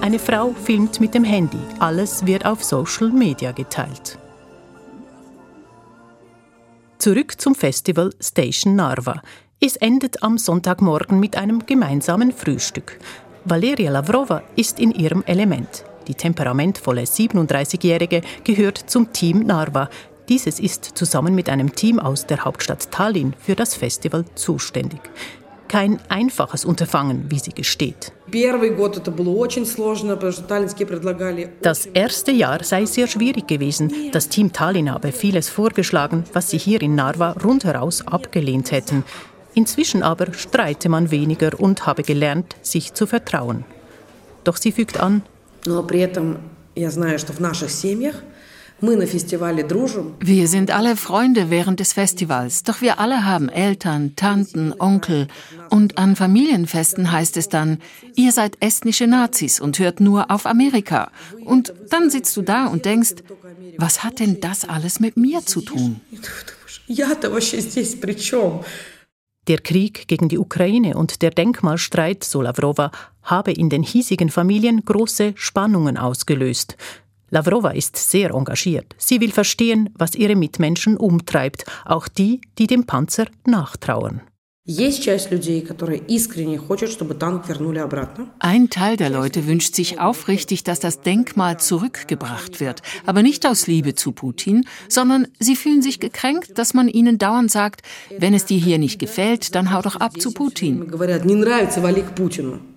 Eine 0.00 0.18
Frau 0.18 0.54
filmt 0.64 1.00
mit 1.00 1.14
dem 1.14 1.24
Handy. 1.24 1.58
Alles 1.78 2.26
wird 2.26 2.44
auf 2.44 2.62
Social 2.62 3.10
Media 3.10 3.52
geteilt. 3.52 4.18
Zurück 7.04 7.38
zum 7.38 7.54
Festival 7.54 8.14
Station 8.18 8.76
Narva. 8.76 9.20
Es 9.60 9.76
endet 9.76 10.22
am 10.22 10.38
Sonntagmorgen 10.38 11.20
mit 11.20 11.36
einem 11.36 11.66
gemeinsamen 11.66 12.32
Frühstück. 12.32 12.98
Valeria 13.44 13.90
Lavrova 13.90 14.42
ist 14.56 14.80
in 14.80 14.90
ihrem 14.90 15.22
Element. 15.26 15.84
Die 16.08 16.14
temperamentvolle 16.14 17.02
37-Jährige 17.02 18.22
gehört 18.42 18.78
zum 18.78 19.12
Team 19.12 19.40
Narva. 19.40 19.90
Dieses 20.30 20.58
ist 20.58 20.82
zusammen 20.94 21.34
mit 21.34 21.50
einem 21.50 21.74
Team 21.74 21.98
aus 22.00 22.24
der 22.26 22.42
Hauptstadt 22.42 22.90
Tallinn 22.90 23.34
für 23.38 23.54
das 23.54 23.74
Festival 23.74 24.24
zuständig. 24.34 25.00
Kein 25.68 25.98
einfaches 26.08 26.64
Unterfangen, 26.64 27.30
wie 27.30 27.38
sie 27.38 27.52
gesteht. 27.52 28.12
Das 31.62 31.86
erste 31.86 32.30
Jahr 32.30 32.62
sei 32.62 32.84
sehr 32.84 33.06
schwierig 33.06 33.46
gewesen. 33.46 33.92
Das 34.12 34.28
Team 34.28 34.52
Tallinn 34.52 34.90
habe 34.90 35.12
vieles 35.12 35.48
vorgeschlagen, 35.48 36.24
was 36.32 36.50
sie 36.50 36.58
hier 36.58 36.82
in 36.82 36.94
Narva 36.94 37.32
rundheraus 37.42 38.06
abgelehnt 38.06 38.70
hätten. 38.72 39.04
Inzwischen 39.54 40.02
aber 40.02 40.32
streite 40.34 40.88
man 40.88 41.10
weniger 41.10 41.58
und 41.58 41.86
habe 41.86 42.02
gelernt, 42.02 42.56
sich 42.62 42.92
zu 42.94 43.06
vertrauen. 43.06 43.64
Doch 44.42 44.56
sie 44.56 44.72
fügt 44.72 45.00
an, 45.00 45.22
wir 50.20 50.48
sind 50.48 50.70
alle 50.70 50.96
Freunde 50.96 51.48
während 51.48 51.80
des 51.80 51.92
Festivals, 51.92 52.64
doch 52.64 52.80
wir 52.80 52.98
alle 52.98 53.24
haben 53.24 53.48
Eltern, 53.48 54.14
Tanten, 54.16 54.74
Onkel. 54.78 55.28
Und 55.70 55.96
an 55.96 56.16
Familienfesten 56.16 57.10
heißt 57.10 57.36
es 57.36 57.48
dann, 57.48 57.78
ihr 58.14 58.32
seid 58.32 58.56
estnische 58.60 59.06
Nazis 59.06 59.60
und 59.60 59.78
hört 59.78 60.00
nur 60.00 60.30
auf 60.30 60.44
Amerika. 60.44 61.10
Und 61.44 61.72
dann 61.88 62.10
sitzt 62.10 62.36
du 62.36 62.42
da 62.42 62.66
und 62.66 62.84
denkst, 62.84 63.14
was 63.78 64.04
hat 64.04 64.20
denn 64.20 64.40
das 64.40 64.68
alles 64.68 65.00
mit 65.00 65.16
mir 65.16 65.46
zu 65.46 65.60
tun? 65.60 66.00
Der 69.46 69.58
Krieg 69.58 70.08
gegen 70.08 70.28
die 70.28 70.38
Ukraine 70.38 70.96
und 70.96 71.20
der 71.20 71.30
Denkmalstreit, 71.30 72.24
so 72.24 72.40
Lavrova, 72.40 72.90
habe 73.22 73.52
in 73.52 73.68
den 73.68 73.82
hiesigen 73.82 74.30
Familien 74.30 74.84
große 74.84 75.32
Spannungen 75.36 75.98
ausgelöst. 75.98 76.76
Lavrova 77.34 77.70
ist 77.70 77.96
sehr 77.96 78.30
engagiert. 78.30 78.94
Sie 78.96 79.20
will 79.20 79.32
verstehen, 79.32 79.90
was 79.98 80.14
ihre 80.14 80.36
Mitmenschen 80.36 80.96
umtreibt, 80.96 81.64
auch 81.84 82.06
die, 82.06 82.40
die 82.58 82.68
dem 82.68 82.84
Panzer 82.86 83.26
nachtrauern. 83.44 84.20
Ein 88.38 88.70
Teil 88.70 88.96
der 88.96 89.10
Leute 89.10 89.46
wünscht 89.48 89.74
sich 89.74 89.98
aufrichtig, 89.98 90.62
dass 90.62 90.78
das 90.78 91.00
Denkmal 91.00 91.58
zurückgebracht 91.58 92.60
wird, 92.60 92.82
aber 93.04 93.22
nicht 93.22 93.44
aus 93.46 93.66
Liebe 93.66 93.96
zu 93.96 94.12
Putin, 94.12 94.64
sondern 94.88 95.26
sie 95.40 95.56
fühlen 95.56 95.82
sich 95.82 95.98
gekränkt, 95.98 96.56
dass 96.56 96.72
man 96.72 96.88
ihnen 96.88 97.18
dauernd 97.18 97.50
sagt, 97.50 97.82
wenn 98.16 98.32
es 98.32 98.46
dir 98.46 98.58
hier 98.58 98.78
nicht 98.78 99.00
gefällt, 99.00 99.56
dann 99.56 99.72
hau 99.72 99.82
doch 99.82 99.96
ab 99.96 100.18
zu 100.20 100.32
Putin. 100.32 100.88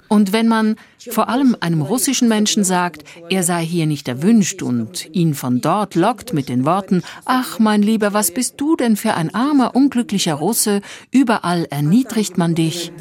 Und 0.09 0.33
wenn 0.33 0.47
man 0.47 0.75
vor 1.09 1.29
allem 1.29 1.55
einem 1.59 1.81
russischen 1.81 2.27
Menschen 2.27 2.63
sagt, 2.63 3.03
er 3.29 3.43
sei 3.43 3.65
hier 3.65 3.85
nicht 3.85 4.07
erwünscht 4.07 4.61
und 4.61 5.07
ihn 5.13 5.33
von 5.33 5.61
dort 5.61 5.95
lockt 5.95 6.33
mit 6.33 6.49
den 6.49 6.65
Worten, 6.65 7.03
ach 7.25 7.59
mein 7.59 7.81
Lieber, 7.81 8.13
was 8.13 8.33
bist 8.33 8.55
du 8.57 8.75
denn 8.75 8.95
für 8.95 9.13
ein 9.13 9.33
armer, 9.33 9.75
unglücklicher 9.75 10.33
Russe, 10.35 10.81
überall 11.11 11.65
erniedrigt 11.69 12.37
man 12.37 12.55
dich. 12.55 12.91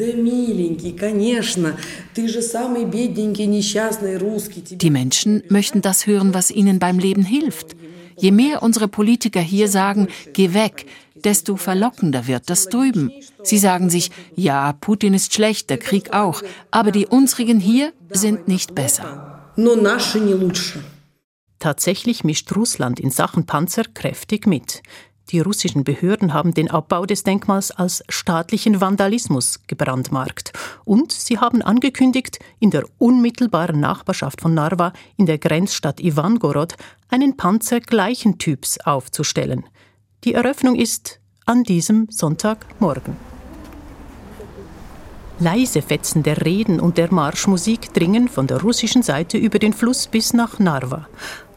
Die 4.71 4.91
Menschen 4.91 5.43
möchten 5.49 5.83
das 5.83 6.07
hören, 6.07 6.35
was 6.35 6.51
ihnen 6.51 6.79
beim 6.79 6.99
Leben 6.99 7.23
hilft. 7.23 7.77
Je 8.17 8.31
mehr 8.31 8.63
unsere 8.63 8.89
Politiker 8.89 9.41
hier 9.41 9.69
sagen, 9.69 10.09
geh 10.33 10.55
weg, 10.55 10.87
desto 11.15 11.57
verlockender 11.57 12.27
wird 12.27 12.49
das 12.51 12.69
drüben. 12.69 13.11
Sie 13.43 13.59
sagen 13.59 13.91
sich, 13.91 14.11
ja, 14.35 14.73
Putin 14.73 15.15
ist 15.15 15.35
schlecht, 15.35 15.71
der 15.71 15.79
Krieg 15.79 16.13
auch, 16.13 16.43
aber 16.71 16.93
die 16.93 17.07
unsrigen 17.07 17.61
hier 17.61 17.93
sind 18.11 18.49
nicht 18.49 18.75
besser. 18.75 19.53
Tatsächlich 21.59 22.25
mischt 22.25 22.55
Russland 22.55 23.01
in 23.01 23.11
Sachen 23.11 23.47
Panzer 23.47 23.85
kräftig 23.85 24.47
mit. 24.47 24.83
Die 25.31 25.41
russischen 25.41 25.83
Behörden 25.83 26.33
haben 26.33 26.55
den 26.55 26.71
Abbau 26.71 27.05
des 27.05 27.25
Denkmals 27.25 27.73
als 27.73 28.05
staatlichen 28.09 28.81
Vandalismus 28.81 29.61
gebrandmarkt. 29.67 30.53
Und 30.85 31.11
sie 31.11 31.39
haben 31.39 31.63
angekündigt, 31.63 32.39
in 32.61 32.71
der 32.71 32.85
unmittelbaren 32.99 33.81
Nachbarschaft 33.81 34.41
von 34.41 34.55
Narva, 34.55 34.93
in 35.17 35.27
der 35.27 35.39
Grenzstadt 35.39 36.01
Ivangorod, 36.01 36.77
einen 37.09 37.37
Panzer 37.37 37.81
gleichen 37.81 38.39
Typs 38.39 38.79
aufzustellen. 38.79 39.65
Die 40.23 40.35
Eröffnung 40.35 40.77
ist 40.77 41.19
an 41.45 41.65
diesem 41.65 42.07
Sonntagmorgen. 42.09 43.17
Leise 45.39 45.83
Fetzen 45.83 46.23
der 46.23 46.47
Reden 46.47 46.81
und 46.81 46.99
der 46.99 47.13
Marschmusik 47.13 47.93
dringen 47.93 48.29
von 48.29 48.47
der 48.47 48.63
russischen 48.63 49.03
Seite 49.03 49.37
über 49.39 49.59
den 49.59 49.73
Fluss 49.73 50.07
bis 50.07 50.33
nach 50.33 50.59
Narva. 50.59 51.09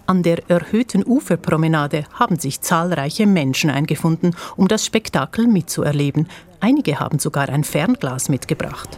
An 0.10 0.24
der 0.24 0.50
erhöhten 0.50 1.06
Uferpromenade 1.06 2.06
haben 2.12 2.40
sich 2.40 2.62
zahlreiche 2.62 3.28
Menschen 3.28 3.70
eingefunden, 3.70 4.36
um 4.56 4.68
das 4.68 4.84
Spektakel 4.84 5.46
mitzuerleben. 5.46 6.28
Einige 6.60 7.00
haben 7.00 7.20
sogar 7.20 7.48
ein 7.50 7.64
Fernglas 7.64 8.28
mitgebracht. 8.28 8.98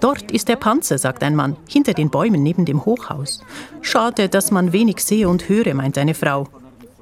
Dort 0.00 0.32
ist 0.32 0.48
der 0.48 0.56
Panzer, 0.56 0.98
sagt 0.98 1.22
ein 1.22 1.36
Mann, 1.36 1.56
hinter 1.68 1.94
den 1.94 2.10
Bäumen 2.10 2.42
neben 2.42 2.64
dem 2.64 2.84
Hochhaus. 2.84 3.40
Schade, 3.82 4.28
dass 4.28 4.50
man 4.50 4.72
wenig 4.72 4.98
sehe 4.98 5.28
und 5.28 5.48
höre, 5.48 5.74
meint 5.74 5.96
eine 5.96 6.14
Frau. 6.14 6.48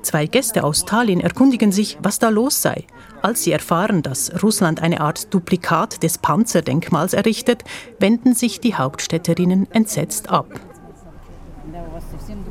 Zwei 0.03 0.27
Gäste 0.27 0.65
aus 0.65 0.85
Tallinn 0.85 1.21
erkundigen 1.21 1.73
sich, 1.73 1.97
was 2.03 2.19
da 2.19 2.29
los 2.29 2.61
sei. 2.61 2.85
Als 3.23 3.43
sie 3.43 3.53
erfahren, 3.53 4.03
dass 4.03 4.43
Russland 4.43 4.83
eine 4.83 5.01
Art 5.01 5.33
Duplikat 5.33 6.03
des 6.03 6.19
Panzerdenkmals 6.19 7.15
errichtet, 7.15 7.65
wenden 7.99 8.35
sich 8.35 8.61
die 8.61 8.75
Hauptstädterinnen 8.75 9.67
entsetzt 9.73 10.29
ab. 10.29 10.61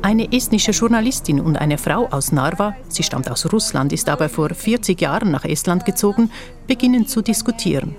Eine 0.00 0.32
estnische 0.32 0.70
Journalistin 0.70 1.40
und 1.40 1.56
eine 1.56 1.76
Frau 1.76 2.06
aus 2.06 2.30
Narva, 2.30 2.76
sie 2.88 3.02
stammt 3.02 3.30
aus 3.30 3.52
Russland, 3.52 3.92
ist 3.92 4.08
aber 4.08 4.28
vor 4.28 4.50
40 4.50 5.00
Jahren 5.00 5.30
nach 5.30 5.44
Estland 5.44 5.84
gezogen, 5.84 6.30
beginnen 6.66 7.06
zu 7.06 7.20
diskutieren. 7.20 7.96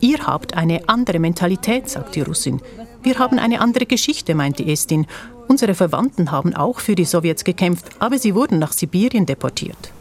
Ihr 0.00 0.26
habt 0.26 0.56
eine 0.56 0.88
andere 0.88 1.18
Mentalität, 1.18 1.88
sagt 1.88 2.14
die 2.14 2.22
Russin. 2.22 2.60
Wir 3.02 3.18
haben 3.18 3.38
eine 3.38 3.60
andere 3.60 3.86
Geschichte, 3.86 4.34
meint 4.34 4.58
die 4.58 4.72
Estin. 4.72 5.06
Unsere 5.46 5.74
Verwandten 5.74 6.30
haben 6.30 6.54
auch 6.54 6.80
für 6.80 6.94
die 6.94 7.04
Sowjets 7.04 7.44
gekämpft, 7.44 7.86
aber 7.98 8.18
sie 8.18 8.34
wurden 8.34 8.58
nach 8.58 8.72
Sibirien 8.72 9.26
deportiert. 9.26 9.92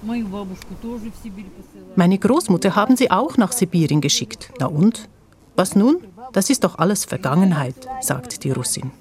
Meine 1.95 2.17
Großmutter 2.17 2.75
haben 2.75 2.95
sie 2.95 3.12
auch 3.12 3.38
nach 3.38 3.51
Sibirien 3.51 4.01
geschickt. 4.01 4.51
Na 4.60 4.67
und? 4.67 5.10
Was 5.56 5.75
nun? 5.75 5.97
Das 6.32 6.49
ist 6.49 6.63
doch 6.63 6.79
alles 6.79 7.06
Vergangenheit, 7.06 7.75
sagt 8.01 8.43
die 8.43 8.51
Russin. 8.51 8.91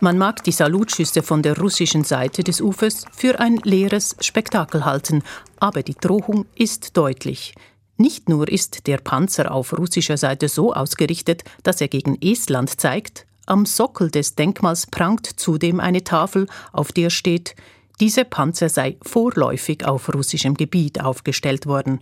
Man 0.00 0.18
mag 0.18 0.44
die 0.44 0.52
Salutschüsse 0.52 1.22
von 1.22 1.42
der 1.42 1.58
russischen 1.58 2.04
Seite 2.04 2.42
des 2.42 2.62
Ufers 2.62 3.04
für 3.12 3.38
ein 3.38 3.56
leeres 3.64 4.16
Spektakel 4.20 4.86
halten, 4.86 5.22
aber 5.58 5.82
die 5.82 5.94
Drohung 5.94 6.46
ist 6.54 6.96
deutlich. 6.96 7.54
Nicht 7.98 8.30
nur 8.30 8.48
ist 8.48 8.86
der 8.86 8.98
Panzer 8.98 9.52
auf 9.52 9.76
russischer 9.76 10.16
Seite 10.16 10.48
so 10.48 10.72
ausgerichtet, 10.72 11.44
dass 11.62 11.82
er 11.82 11.88
gegen 11.88 12.16
Estland 12.22 12.80
zeigt, 12.80 13.26
am 13.44 13.66
Sockel 13.66 14.10
des 14.10 14.36
Denkmals 14.36 14.86
prangt 14.86 15.26
zudem 15.26 15.80
eine 15.80 16.02
Tafel, 16.02 16.46
auf 16.72 16.92
der 16.92 17.10
steht, 17.10 17.54
dieser 18.00 18.24
Panzer 18.24 18.68
sei 18.68 18.96
vorläufig 19.02 19.84
auf 19.84 20.12
russischem 20.14 20.54
Gebiet 20.54 21.00
aufgestellt 21.00 21.66
worden. 21.66 22.00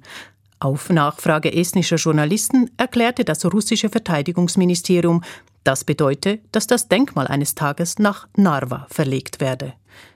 Auf 0.58 0.90
Nachfrage 0.90 1.52
estnischer 1.52 1.96
Journalisten 1.96 2.70
erklärte 2.76 3.24
das 3.24 3.44
russische 3.44 3.90
Verteidigungsministerium, 3.90 5.22
das 5.62 5.84
bedeute, 5.84 6.40
dass 6.52 6.66
das 6.66 6.88
Denkmal 6.88 7.26
eines 7.26 7.54
Tages 7.54 7.98
nach 7.98 8.28
Narva 8.36 8.86
verlegt 8.90 9.40
werde. 9.40 9.74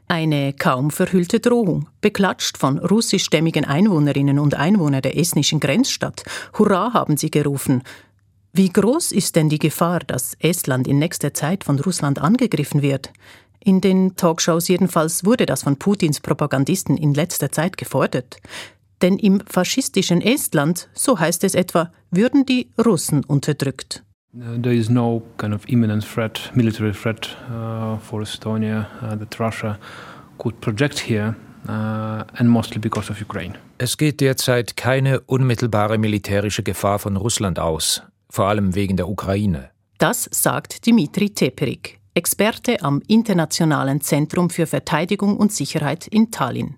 Eine 0.09 0.55
kaum 0.55 0.91
verhüllte 0.91 1.39
Drohung, 1.39 1.89
beklatscht 2.01 2.57
von 2.57 2.79
russischstämmigen 2.79 3.67
Einwohnerinnen 3.67 4.39
und 4.39 4.55
Einwohnern 4.55 5.03
der 5.03 5.19
estnischen 5.19 5.61
Grenzstadt. 5.61 6.25
Hurra 6.59 6.95
haben 6.95 7.17
sie 7.19 7.31
gerufen. 7.31 7.83
Wie 8.55 8.71
groß 8.71 9.13
ist 9.13 9.37
denn 9.37 9.51
die 9.51 9.59
Gefahr, 9.59 10.01
dass 10.01 10.35
Estland 10.41 10.89
in 10.89 10.99
nächster 10.99 11.35
Zeit 11.35 11.63
von 11.63 11.79
Russland 11.79 12.19
angegriffen 12.19 12.81
wird? 12.81 13.13
In 13.61 13.81
den 13.81 14.17
Talkshows 14.17 14.69
jedenfalls 14.69 15.25
wurde 15.25 15.47
das 15.47 15.63
von 15.65 15.77
Putins 15.77 16.21
Propagandisten 16.21 16.97
in 16.97 17.15
letzter 17.15 17.51
Zeit 17.51 17.77
gefordert. 17.77 18.39
Denn 19.03 19.19
im 19.19 19.41
faschistischen 19.47 20.21
Estland, 20.21 20.89
so 20.93 21.19
heißt 21.19 21.45
es 21.45 21.55
etwa, 21.55 21.93
würden 22.11 22.47
die 22.47 22.71
Russen 22.85 23.25
unterdrückt. 23.25 24.05
Uh, 24.35 24.61
there 24.61 24.75
is 24.75 24.91
no 24.91 25.23
kind 25.39 25.55
of 25.55 25.63
imminent 25.69 26.05
threat, 26.05 26.51
military 26.55 26.93
threat 26.93 27.37
uh, 27.51 27.97
for 27.99 28.21
Estonia 28.21 28.87
uh, 29.03 29.17
that 29.17 29.41
Russia 29.41 29.79
could 30.37 30.61
project 30.61 30.99
here, 30.99 31.35
uh, 31.67 32.25
and 32.35 32.49
mostly 32.49 32.79
because 32.79 33.11
of 33.11 33.21
Ukraine. 33.21 33.55
Es 33.79 33.97
geht 33.97 34.21
derzeit 34.21 34.77
keine 34.77 35.21
unmittelbare 35.21 35.99
militärische 35.99 36.63
Gefahr 36.63 36.99
von 36.99 37.17
Russland 37.17 37.59
aus, 37.59 38.03
vor 38.29 38.47
allem 38.49 38.75
wegen 38.75 38.97
der 38.97 39.09
Ukraine. 39.09 39.71
Das 39.99 40.29
sagt 40.31 40.87
Dmitri 40.87 41.31
Teperik, 41.31 41.98
Experte 42.19 42.83
am 42.83 43.01
Internationalen 43.07 44.01
Zentrum 44.01 44.51
für 44.51 44.67
Verteidigung 44.67 45.37
und 45.37 45.53
Sicherheit 45.53 46.09
in 46.09 46.33
Tallinn. 46.33 46.75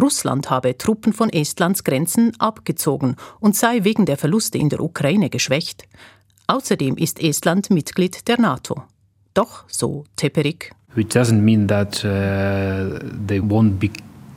Russland 0.00 0.48
habe 0.48 0.78
Truppen 0.78 1.12
von 1.12 1.28
Estlands 1.28 1.84
Grenzen 1.84 2.32
abgezogen 2.38 3.16
und 3.40 3.54
sei 3.54 3.84
wegen 3.84 4.06
der 4.06 4.16
Verluste 4.16 4.56
in 4.56 4.70
der 4.70 4.80
Ukraine 4.80 5.28
geschwächt. 5.28 5.84
Außerdem 6.46 6.96
ist 6.96 7.22
Estland 7.22 7.68
Mitglied 7.68 8.26
der 8.26 8.40
NATO. 8.40 8.84
Doch, 9.34 9.64
so 9.68 10.04
Teperik. 10.16 10.72
It 10.96 11.14
doesn't 11.14 11.42
mean 11.42 11.68
that 11.68 12.02
uh, 12.02 13.00
they 13.26 13.40
won't 13.40 13.78
be 13.78 13.90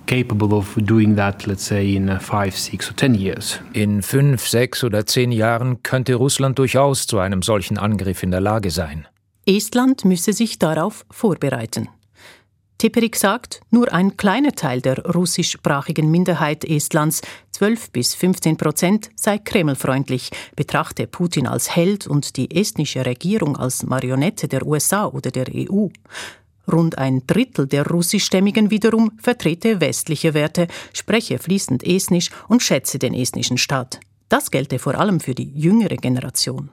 capable 0.08 0.54
of 0.54 0.76
doing 0.76 1.16
that, 1.16 1.46
let's 1.46 1.66
say, 1.66 1.96
in 1.96 2.20
five, 2.20 2.54
six 2.58 2.90
or 2.90 2.98
ten 2.98 3.16
years. 3.16 3.62
In 3.72 4.02
fünf, 4.02 4.46
sechs 4.46 4.84
oder 4.84 5.06
zehn 5.06 5.32
Jahren 5.32 5.84
könnte 5.84 6.16
Russland 6.16 6.60
durchaus 6.60 7.08
zu 7.08 7.18
einem 7.18 7.42
solchen 7.44 7.78
Angriff 7.78 8.24
in 8.24 8.32
der 8.32 8.42
Lage 8.42 8.72
sein. 8.72 9.08
Estland 9.48 10.04
müsse 10.04 10.34
sich 10.34 10.60
darauf 10.60 11.06
vorbereiten. 11.10 11.88
Teperik 12.78 13.16
sagt, 13.16 13.62
nur 13.72 13.92
ein 13.92 14.18
kleiner 14.18 14.52
Teil 14.52 14.82
der 14.82 15.04
russischsprachigen 15.04 16.12
Minderheit 16.12 16.66
Estlands, 16.66 17.22
12 17.52 17.92
bis 17.92 18.14
15 18.14 18.58
Prozent, 18.58 19.10
sei 19.16 19.38
kremlfreundlich, 19.40 20.30
betrachte 20.56 21.08
Putin 21.08 21.48
als 21.48 21.76
Held 21.76 22.06
und 22.06 22.36
die 22.36 22.56
estnische 22.56 23.06
Regierung 23.06 23.56
als 23.58 23.84
Marionette 23.84 24.48
der 24.50 24.68
USA 24.68 25.08
oder 25.08 25.32
der 25.32 25.48
EU. 25.56 25.88
Rund 26.72 26.98
ein 26.98 27.24
Drittel 27.26 27.66
der 27.66 27.88
russischstämmigen 27.88 28.70
wiederum 28.70 29.14
vertrete 29.18 29.80
westliche 29.80 30.34
Werte, 30.34 30.68
spreche 30.94 31.40
fließend 31.40 31.84
Estnisch 31.84 32.30
und 32.50 32.62
schätze 32.62 33.00
den 33.00 33.14
estnischen 33.14 33.58
Staat. 33.58 34.02
Das 34.30 34.52
gelte 34.52 34.78
vor 34.78 34.96
allem 34.96 35.22
für 35.22 35.34
die 35.34 35.50
jüngere 35.56 35.96
Generation. 35.96 36.70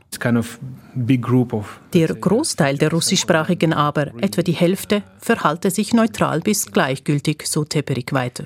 Der 1.92 2.08
Großteil 2.08 2.78
der 2.78 2.90
russischsprachigen 2.90 3.72
aber, 3.72 4.08
etwa 4.20 4.42
die 4.42 4.52
Hälfte, 4.52 5.02
verhalte 5.18 5.70
sich 5.70 5.92
neutral 5.92 6.40
bis 6.40 6.66
gleichgültig, 6.72 7.46
so 7.46 7.64
Teperik 7.64 8.12
weiter. 8.12 8.44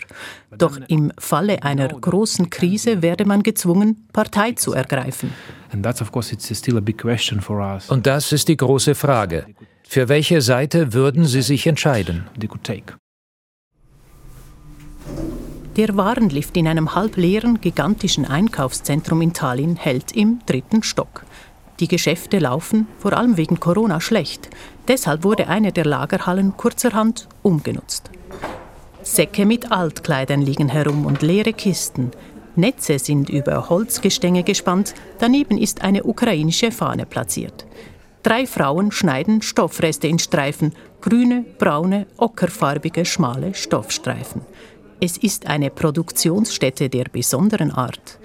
Doch 0.57 0.79
im 0.89 1.11
Falle 1.19 1.63
einer 1.63 1.89
großen 1.89 2.51
Krise 2.51 3.01
werde 3.01 3.25
man 3.25 3.43
gezwungen, 3.43 4.09
Partei 4.13 4.53
zu 4.53 4.75
ergreifen. 4.75 5.33
Und 7.89 8.07
das 8.07 8.33
ist 8.33 8.49
die 8.49 8.57
große 8.57 8.95
Frage. 8.95 9.47
Für 9.87 10.11
welche 10.11 10.43
Seite 10.43 10.93
würden 10.93 11.25
Sie 11.25 11.41
sich 11.41 11.67
entscheiden? 11.67 12.27
Der 15.79 15.97
Warenlift 15.97 16.57
in 16.57 16.67
einem 16.67 16.97
halbleeren, 16.97 17.61
gigantischen 17.61 18.25
Einkaufszentrum 18.25 19.23
in 19.23 19.33
Tallinn 19.33 19.77
hält 19.77 20.11
im 20.11 20.41
dritten 20.45 20.83
Stock. 20.83 21.25
Die 21.79 21.87
Geschäfte 21.87 22.41
laufen, 22.41 22.89
vor 22.99 23.13
allem 23.13 23.37
wegen 23.37 23.61
Corona, 23.61 24.01
schlecht. 24.01 24.51
Deshalb 24.89 25.23
wurde 25.23 25.47
eine 25.47 25.71
der 25.71 25.85
Lagerhallen 25.85 26.57
kurzerhand 26.57 27.29
umgenutzt. 27.43 28.11
Säcke 29.05 29.47
mit 29.47 29.71
Altkleidern 29.71 30.43
liegen 30.43 30.69
herum 30.69 31.07
und 31.07 31.23
leere 31.23 31.53
Kisten. 31.53 32.11
Netze 32.57 32.99
sind 32.99 33.31
über 33.31 33.69
Holzgestänge 33.69 34.43
gespannt, 34.43 34.95
daneben 35.21 35.57
ist 35.57 35.83
eine 35.83 36.03
ukrainische 36.03 36.73
Fahne 36.73 37.07
platziert. 37.07 37.67
Drei 38.25 38.49
Frauen 38.49 38.91
schneiden 38.91 39.43
Stoffreste 39.43 40.09
in 40.09 40.19
Streifen, 40.19 40.73
grüne, 41.01 41.45
braune, 41.59 42.09
ockerfarbige, 42.17 43.05
schmale 43.05 43.55
Stoffstreifen. 43.55 44.43
Es 45.01 45.17
ist 45.17 45.47
eine 45.47 45.71
Produktionsstätte 45.71 46.89
der 46.89 47.05
besonderen 47.05 47.71
Art. 47.71 48.19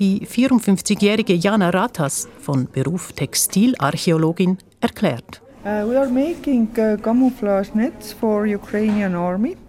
Die 0.00 0.26
54-jährige 0.26 1.34
Jana 1.34 1.70
Ratas, 1.70 2.28
von 2.40 2.66
Beruf 2.72 3.12
Textilarchäologin, 3.12 4.58
erklärt. 4.80 5.42
Uh, 5.64 5.84
uh, 5.84 6.00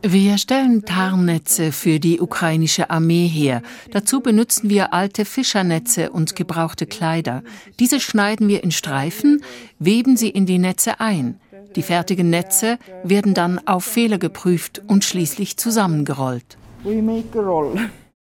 wir 0.02 0.38
stellen 0.38 0.86
Tarnnetze 0.86 1.72
für 1.72 2.00
die 2.00 2.20
ukrainische 2.20 2.90
Armee 2.90 3.28
her. 3.28 3.62
Dazu 3.92 4.22
benutzen 4.22 4.70
wir 4.72 4.94
alte 4.94 5.26
Fischernetze 5.26 6.10
und 6.12 6.36
gebrauchte 6.36 6.88
Kleider. 6.88 7.44
Diese 7.80 8.00
schneiden 8.00 8.48
wir 8.48 8.64
in 8.64 8.72
Streifen, 8.72 9.44
weben 9.78 10.18
sie 10.18 10.30
in 10.30 10.48
die 10.48 10.60
Netze 10.60 11.00
ein. 11.00 11.40
Die 11.76 11.82
fertigen 11.82 12.30
Netze 12.30 12.78
werden 13.04 13.34
dann 13.34 13.60
auf 13.68 13.86
Fehler 13.86 14.18
geprüft 14.18 14.82
und 14.88 15.04
schließlich 15.04 15.58
zusammengerollt. 15.58 16.58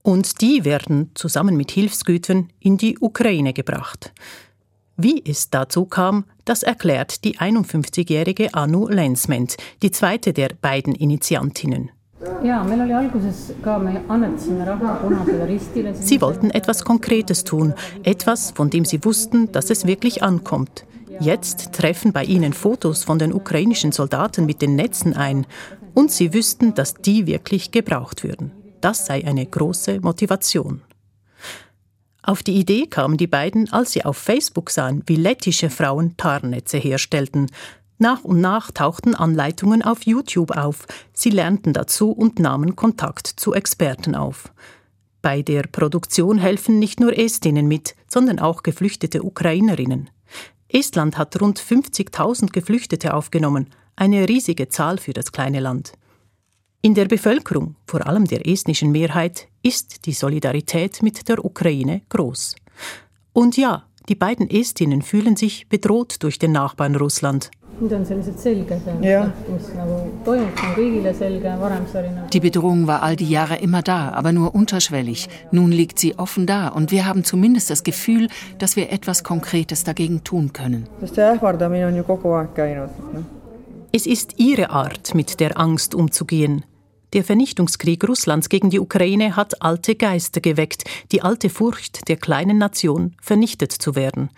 Und 0.03 0.41
die 0.43 0.65
werden 0.65 1.11
zusammen 1.15 1.57
mit 1.57 1.71
Hilfsgütern 1.71 2.49
in 2.61 2.77
die 2.77 2.99
Ukraine 2.99 3.53
gebracht. 3.53 4.13
Wie 4.97 5.23
es 5.27 5.51
dazu 5.51 5.87
kam, 5.87 6.25
das 6.45 6.63
erklärt 6.63 7.25
die 7.25 7.39
51-jährige 7.39 8.55
Anu 8.55 8.87
Lensment, 8.87 9.57
die 9.83 9.91
zweite 9.91 10.33
der 10.33 10.51
beiden 10.61 10.95
Initiantinnen. 10.95 11.91
Sie 16.01 16.21
wollten 16.21 16.51
etwas 16.51 16.85
Konkretes 16.85 17.45
tun, 17.45 17.75
etwas, 18.03 18.51
von 18.53 18.71
dem 18.71 18.85
sie 18.85 19.05
wussten, 19.05 19.51
dass 19.53 19.71
es 19.71 19.87
wirklich 19.87 20.23
ankommt. 20.23 20.85
Jetzt 21.21 21.73
treffen 21.73 22.13
bei 22.13 22.25
ihnen 22.25 22.53
Fotos 22.53 23.05
von 23.05 23.19
den 23.19 23.33
ukrainischen 23.33 23.93
Soldaten 23.93 24.47
mit 24.47 24.63
den 24.63 24.77
Netzen 24.77 25.15
ein 25.15 25.47
und 25.95 26.11
sie 26.11 26.35
wüssten, 26.35 26.75
dass 26.75 26.95
die 26.95 27.27
wirklich 27.27 27.71
gebraucht 27.71 28.25
würden. 28.25 28.53
Das 28.81 29.07
sei 29.07 29.25
eine 29.25 29.47
große 29.47 30.01
Motivation. 30.01 30.83
Auf 32.23 32.43
die 32.43 32.55
Idee 32.55 32.87
kamen 32.87 33.17
die 33.17 33.27
beiden, 33.27 33.71
als 33.73 33.93
sie 33.93 34.05
auf 34.05 34.17
Facebook 34.17 34.71
sahen, 34.71 35.03
wie 35.07 35.17
lettische 35.17 35.71
Frauen 35.71 36.17
Tarnnetze 36.17 36.79
herstellten. 36.79 37.51
Nach 37.99 38.25
und 38.25 38.41
nach 38.41 38.71
tauchten 38.71 39.15
Anleitungen 39.15 39.83
auf 39.83 40.05
YouTube 40.05 40.51
auf. 40.51 40.87
Sie 41.13 41.31
lernten 41.31 41.73
dazu 41.73 42.11
und 42.11 42.39
nahmen 42.39 42.77
Kontakt 42.77 43.27
zu 43.27 43.55
Experten 43.55 44.15
auf. 44.15 44.53
Bei 45.23 45.43
der 45.43 45.63
Produktion 45.63 46.39
helfen 46.39 46.79
nicht 46.79 46.99
nur 46.99 47.17
Estinnen 47.17 47.69
mit, 47.69 47.95
sondern 48.09 48.39
auch 48.39 48.63
geflüchtete 48.63 49.23
Ukrainerinnen. 49.23 50.11
Estland 50.69 51.19
hat 51.19 51.41
rund 51.41 51.61
50.000 51.61 52.53
Geflüchtete 52.53 53.15
aufgenommen, 53.15 53.71
eine 53.97 54.29
riesige 54.29 54.69
Zahl 54.69 54.99
für 54.99 55.13
das 55.13 55.33
kleine 55.33 55.61
Land. 55.61 55.93
In 56.83 56.95
der 56.95 57.07
Bevölkerung, 57.07 57.77
vor 57.87 58.07
allem 58.07 58.27
der 58.27 58.47
estnischen 58.47 58.91
Mehrheit, 58.93 59.49
ist 59.63 60.07
die 60.07 60.13
Solidarität 60.13 61.03
mit 61.03 61.29
der 61.29 61.45
Ukraine 61.45 62.03
groß. 62.09 62.57
Und 63.33 63.57
ja, 63.57 63.87
die 64.09 64.15
beiden 64.15 64.51
Estinnen 64.51 65.03
fühlen 65.03 65.37
sich 65.37 65.69
bedroht 65.69 66.17
durch 66.23 66.39
den 66.39 66.53
Nachbarn 66.53 66.97
Russland. 66.97 67.51
Die 72.33 72.41
Bedrohung 72.41 72.87
war 72.87 73.03
all 73.03 73.17
die 73.17 73.29
Jahre 73.29 73.57
immer 73.57 73.83
da, 73.83 74.13
aber 74.13 74.33
nur 74.33 74.55
unterschwellig. 74.55 75.29
Nun 75.51 75.73
liegt 75.73 75.99
sie 75.99 76.17
offen 76.19 76.47
da 76.47 76.69
und 76.69 76.93
wir 76.93 77.07
haben 77.07 77.25
zumindest 77.25 77.71
das 77.71 77.83
Gefühl, 77.83 78.29
dass 78.59 78.77
wir 78.77 78.93
etwas 78.93 79.25
Konkretes 79.25 79.83
dagegen 79.83 80.23
tun 80.23 80.53
können. 80.53 80.87
Es 83.93 84.07
ist 84.07 84.39
ihre 84.39 84.71
Art, 84.71 85.15
mit 85.15 85.41
der 85.41 85.59
Angst 85.59 85.95
umzugehen. 85.95 86.65
Der 87.15 87.23
Vernichtungskrieg 87.23 88.07
Russlands 88.09 88.49
gegen 88.49 88.71
die 88.71 88.81
Ukraine 88.81 89.37
hat 89.37 89.63
alte 89.63 89.95
Geister 89.95 90.41
geweckt, 90.41 90.83
die 91.13 91.23
alte 91.23 91.49
Furcht 91.49 92.09
der 92.09 92.17
kleinen 92.17 92.59
Nation, 92.59 93.15
vernichtet 93.23 93.71
zu 93.71 93.95
werden. 93.95 94.31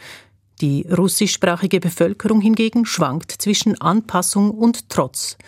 Die 0.60 0.86
russischsprachige 0.86 1.80
Bevölkerung 1.80 2.42
hingegen 2.42 2.84
schwankt 2.84 3.32
zwischen 3.32 3.80
Anpassung 3.80 4.50
und 4.50 4.90
Trotz. 4.90 5.38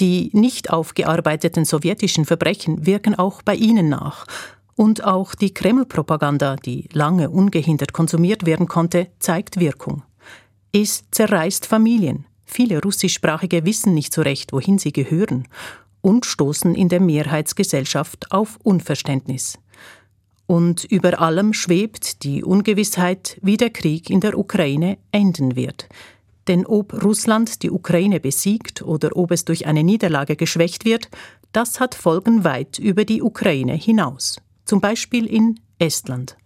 Die 0.00 0.30
nicht 0.32 0.70
aufgearbeiteten 0.70 1.64
sowjetischen 1.64 2.24
Verbrechen 2.24 2.84
wirken 2.84 3.14
auch 3.14 3.42
bei 3.42 3.54
ihnen 3.54 3.88
nach. 3.88 4.26
Und 4.74 5.04
auch 5.04 5.36
die 5.36 5.54
Kreml-Propaganda, 5.54 6.56
die 6.56 6.88
lange 6.92 7.30
ungehindert 7.30 7.92
konsumiert 7.92 8.44
werden 8.44 8.66
konnte, 8.66 9.06
zeigt 9.20 9.60
Wirkung. 9.60 10.02
Es 10.72 11.04
zerreißt 11.12 11.64
Familien. 11.64 12.26
Viele 12.44 12.82
russischsprachige 12.82 13.64
wissen 13.64 13.94
nicht 13.94 14.12
so 14.12 14.22
recht, 14.22 14.52
wohin 14.52 14.78
sie 14.78 14.92
gehören 14.92 15.46
und 16.06 16.24
stoßen 16.24 16.76
in 16.76 16.88
der 16.88 17.00
Mehrheitsgesellschaft 17.00 18.30
auf 18.30 18.60
Unverständnis. 18.62 19.58
Und 20.46 20.84
über 20.84 21.20
allem 21.20 21.52
schwebt 21.52 22.22
die 22.22 22.44
Ungewissheit, 22.44 23.40
wie 23.42 23.56
der 23.56 23.70
Krieg 23.70 24.08
in 24.08 24.20
der 24.20 24.38
Ukraine 24.38 24.98
enden 25.10 25.56
wird. 25.56 25.88
Denn 26.46 26.64
ob 26.64 27.02
Russland 27.02 27.64
die 27.64 27.72
Ukraine 27.72 28.20
besiegt 28.20 28.82
oder 28.82 29.16
ob 29.16 29.32
es 29.32 29.44
durch 29.44 29.66
eine 29.66 29.82
Niederlage 29.82 30.36
geschwächt 30.36 30.84
wird, 30.84 31.08
das 31.50 31.80
hat 31.80 31.96
Folgen 31.96 32.44
weit 32.44 32.78
über 32.78 33.04
die 33.04 33.20
Ukraine 33.20 33.74
hinaus. 33.74 34.40
Zum 34.64 34.80
Beispiel 34.80 35.26
in 35.26 35.58
Estland. 35.80 36.36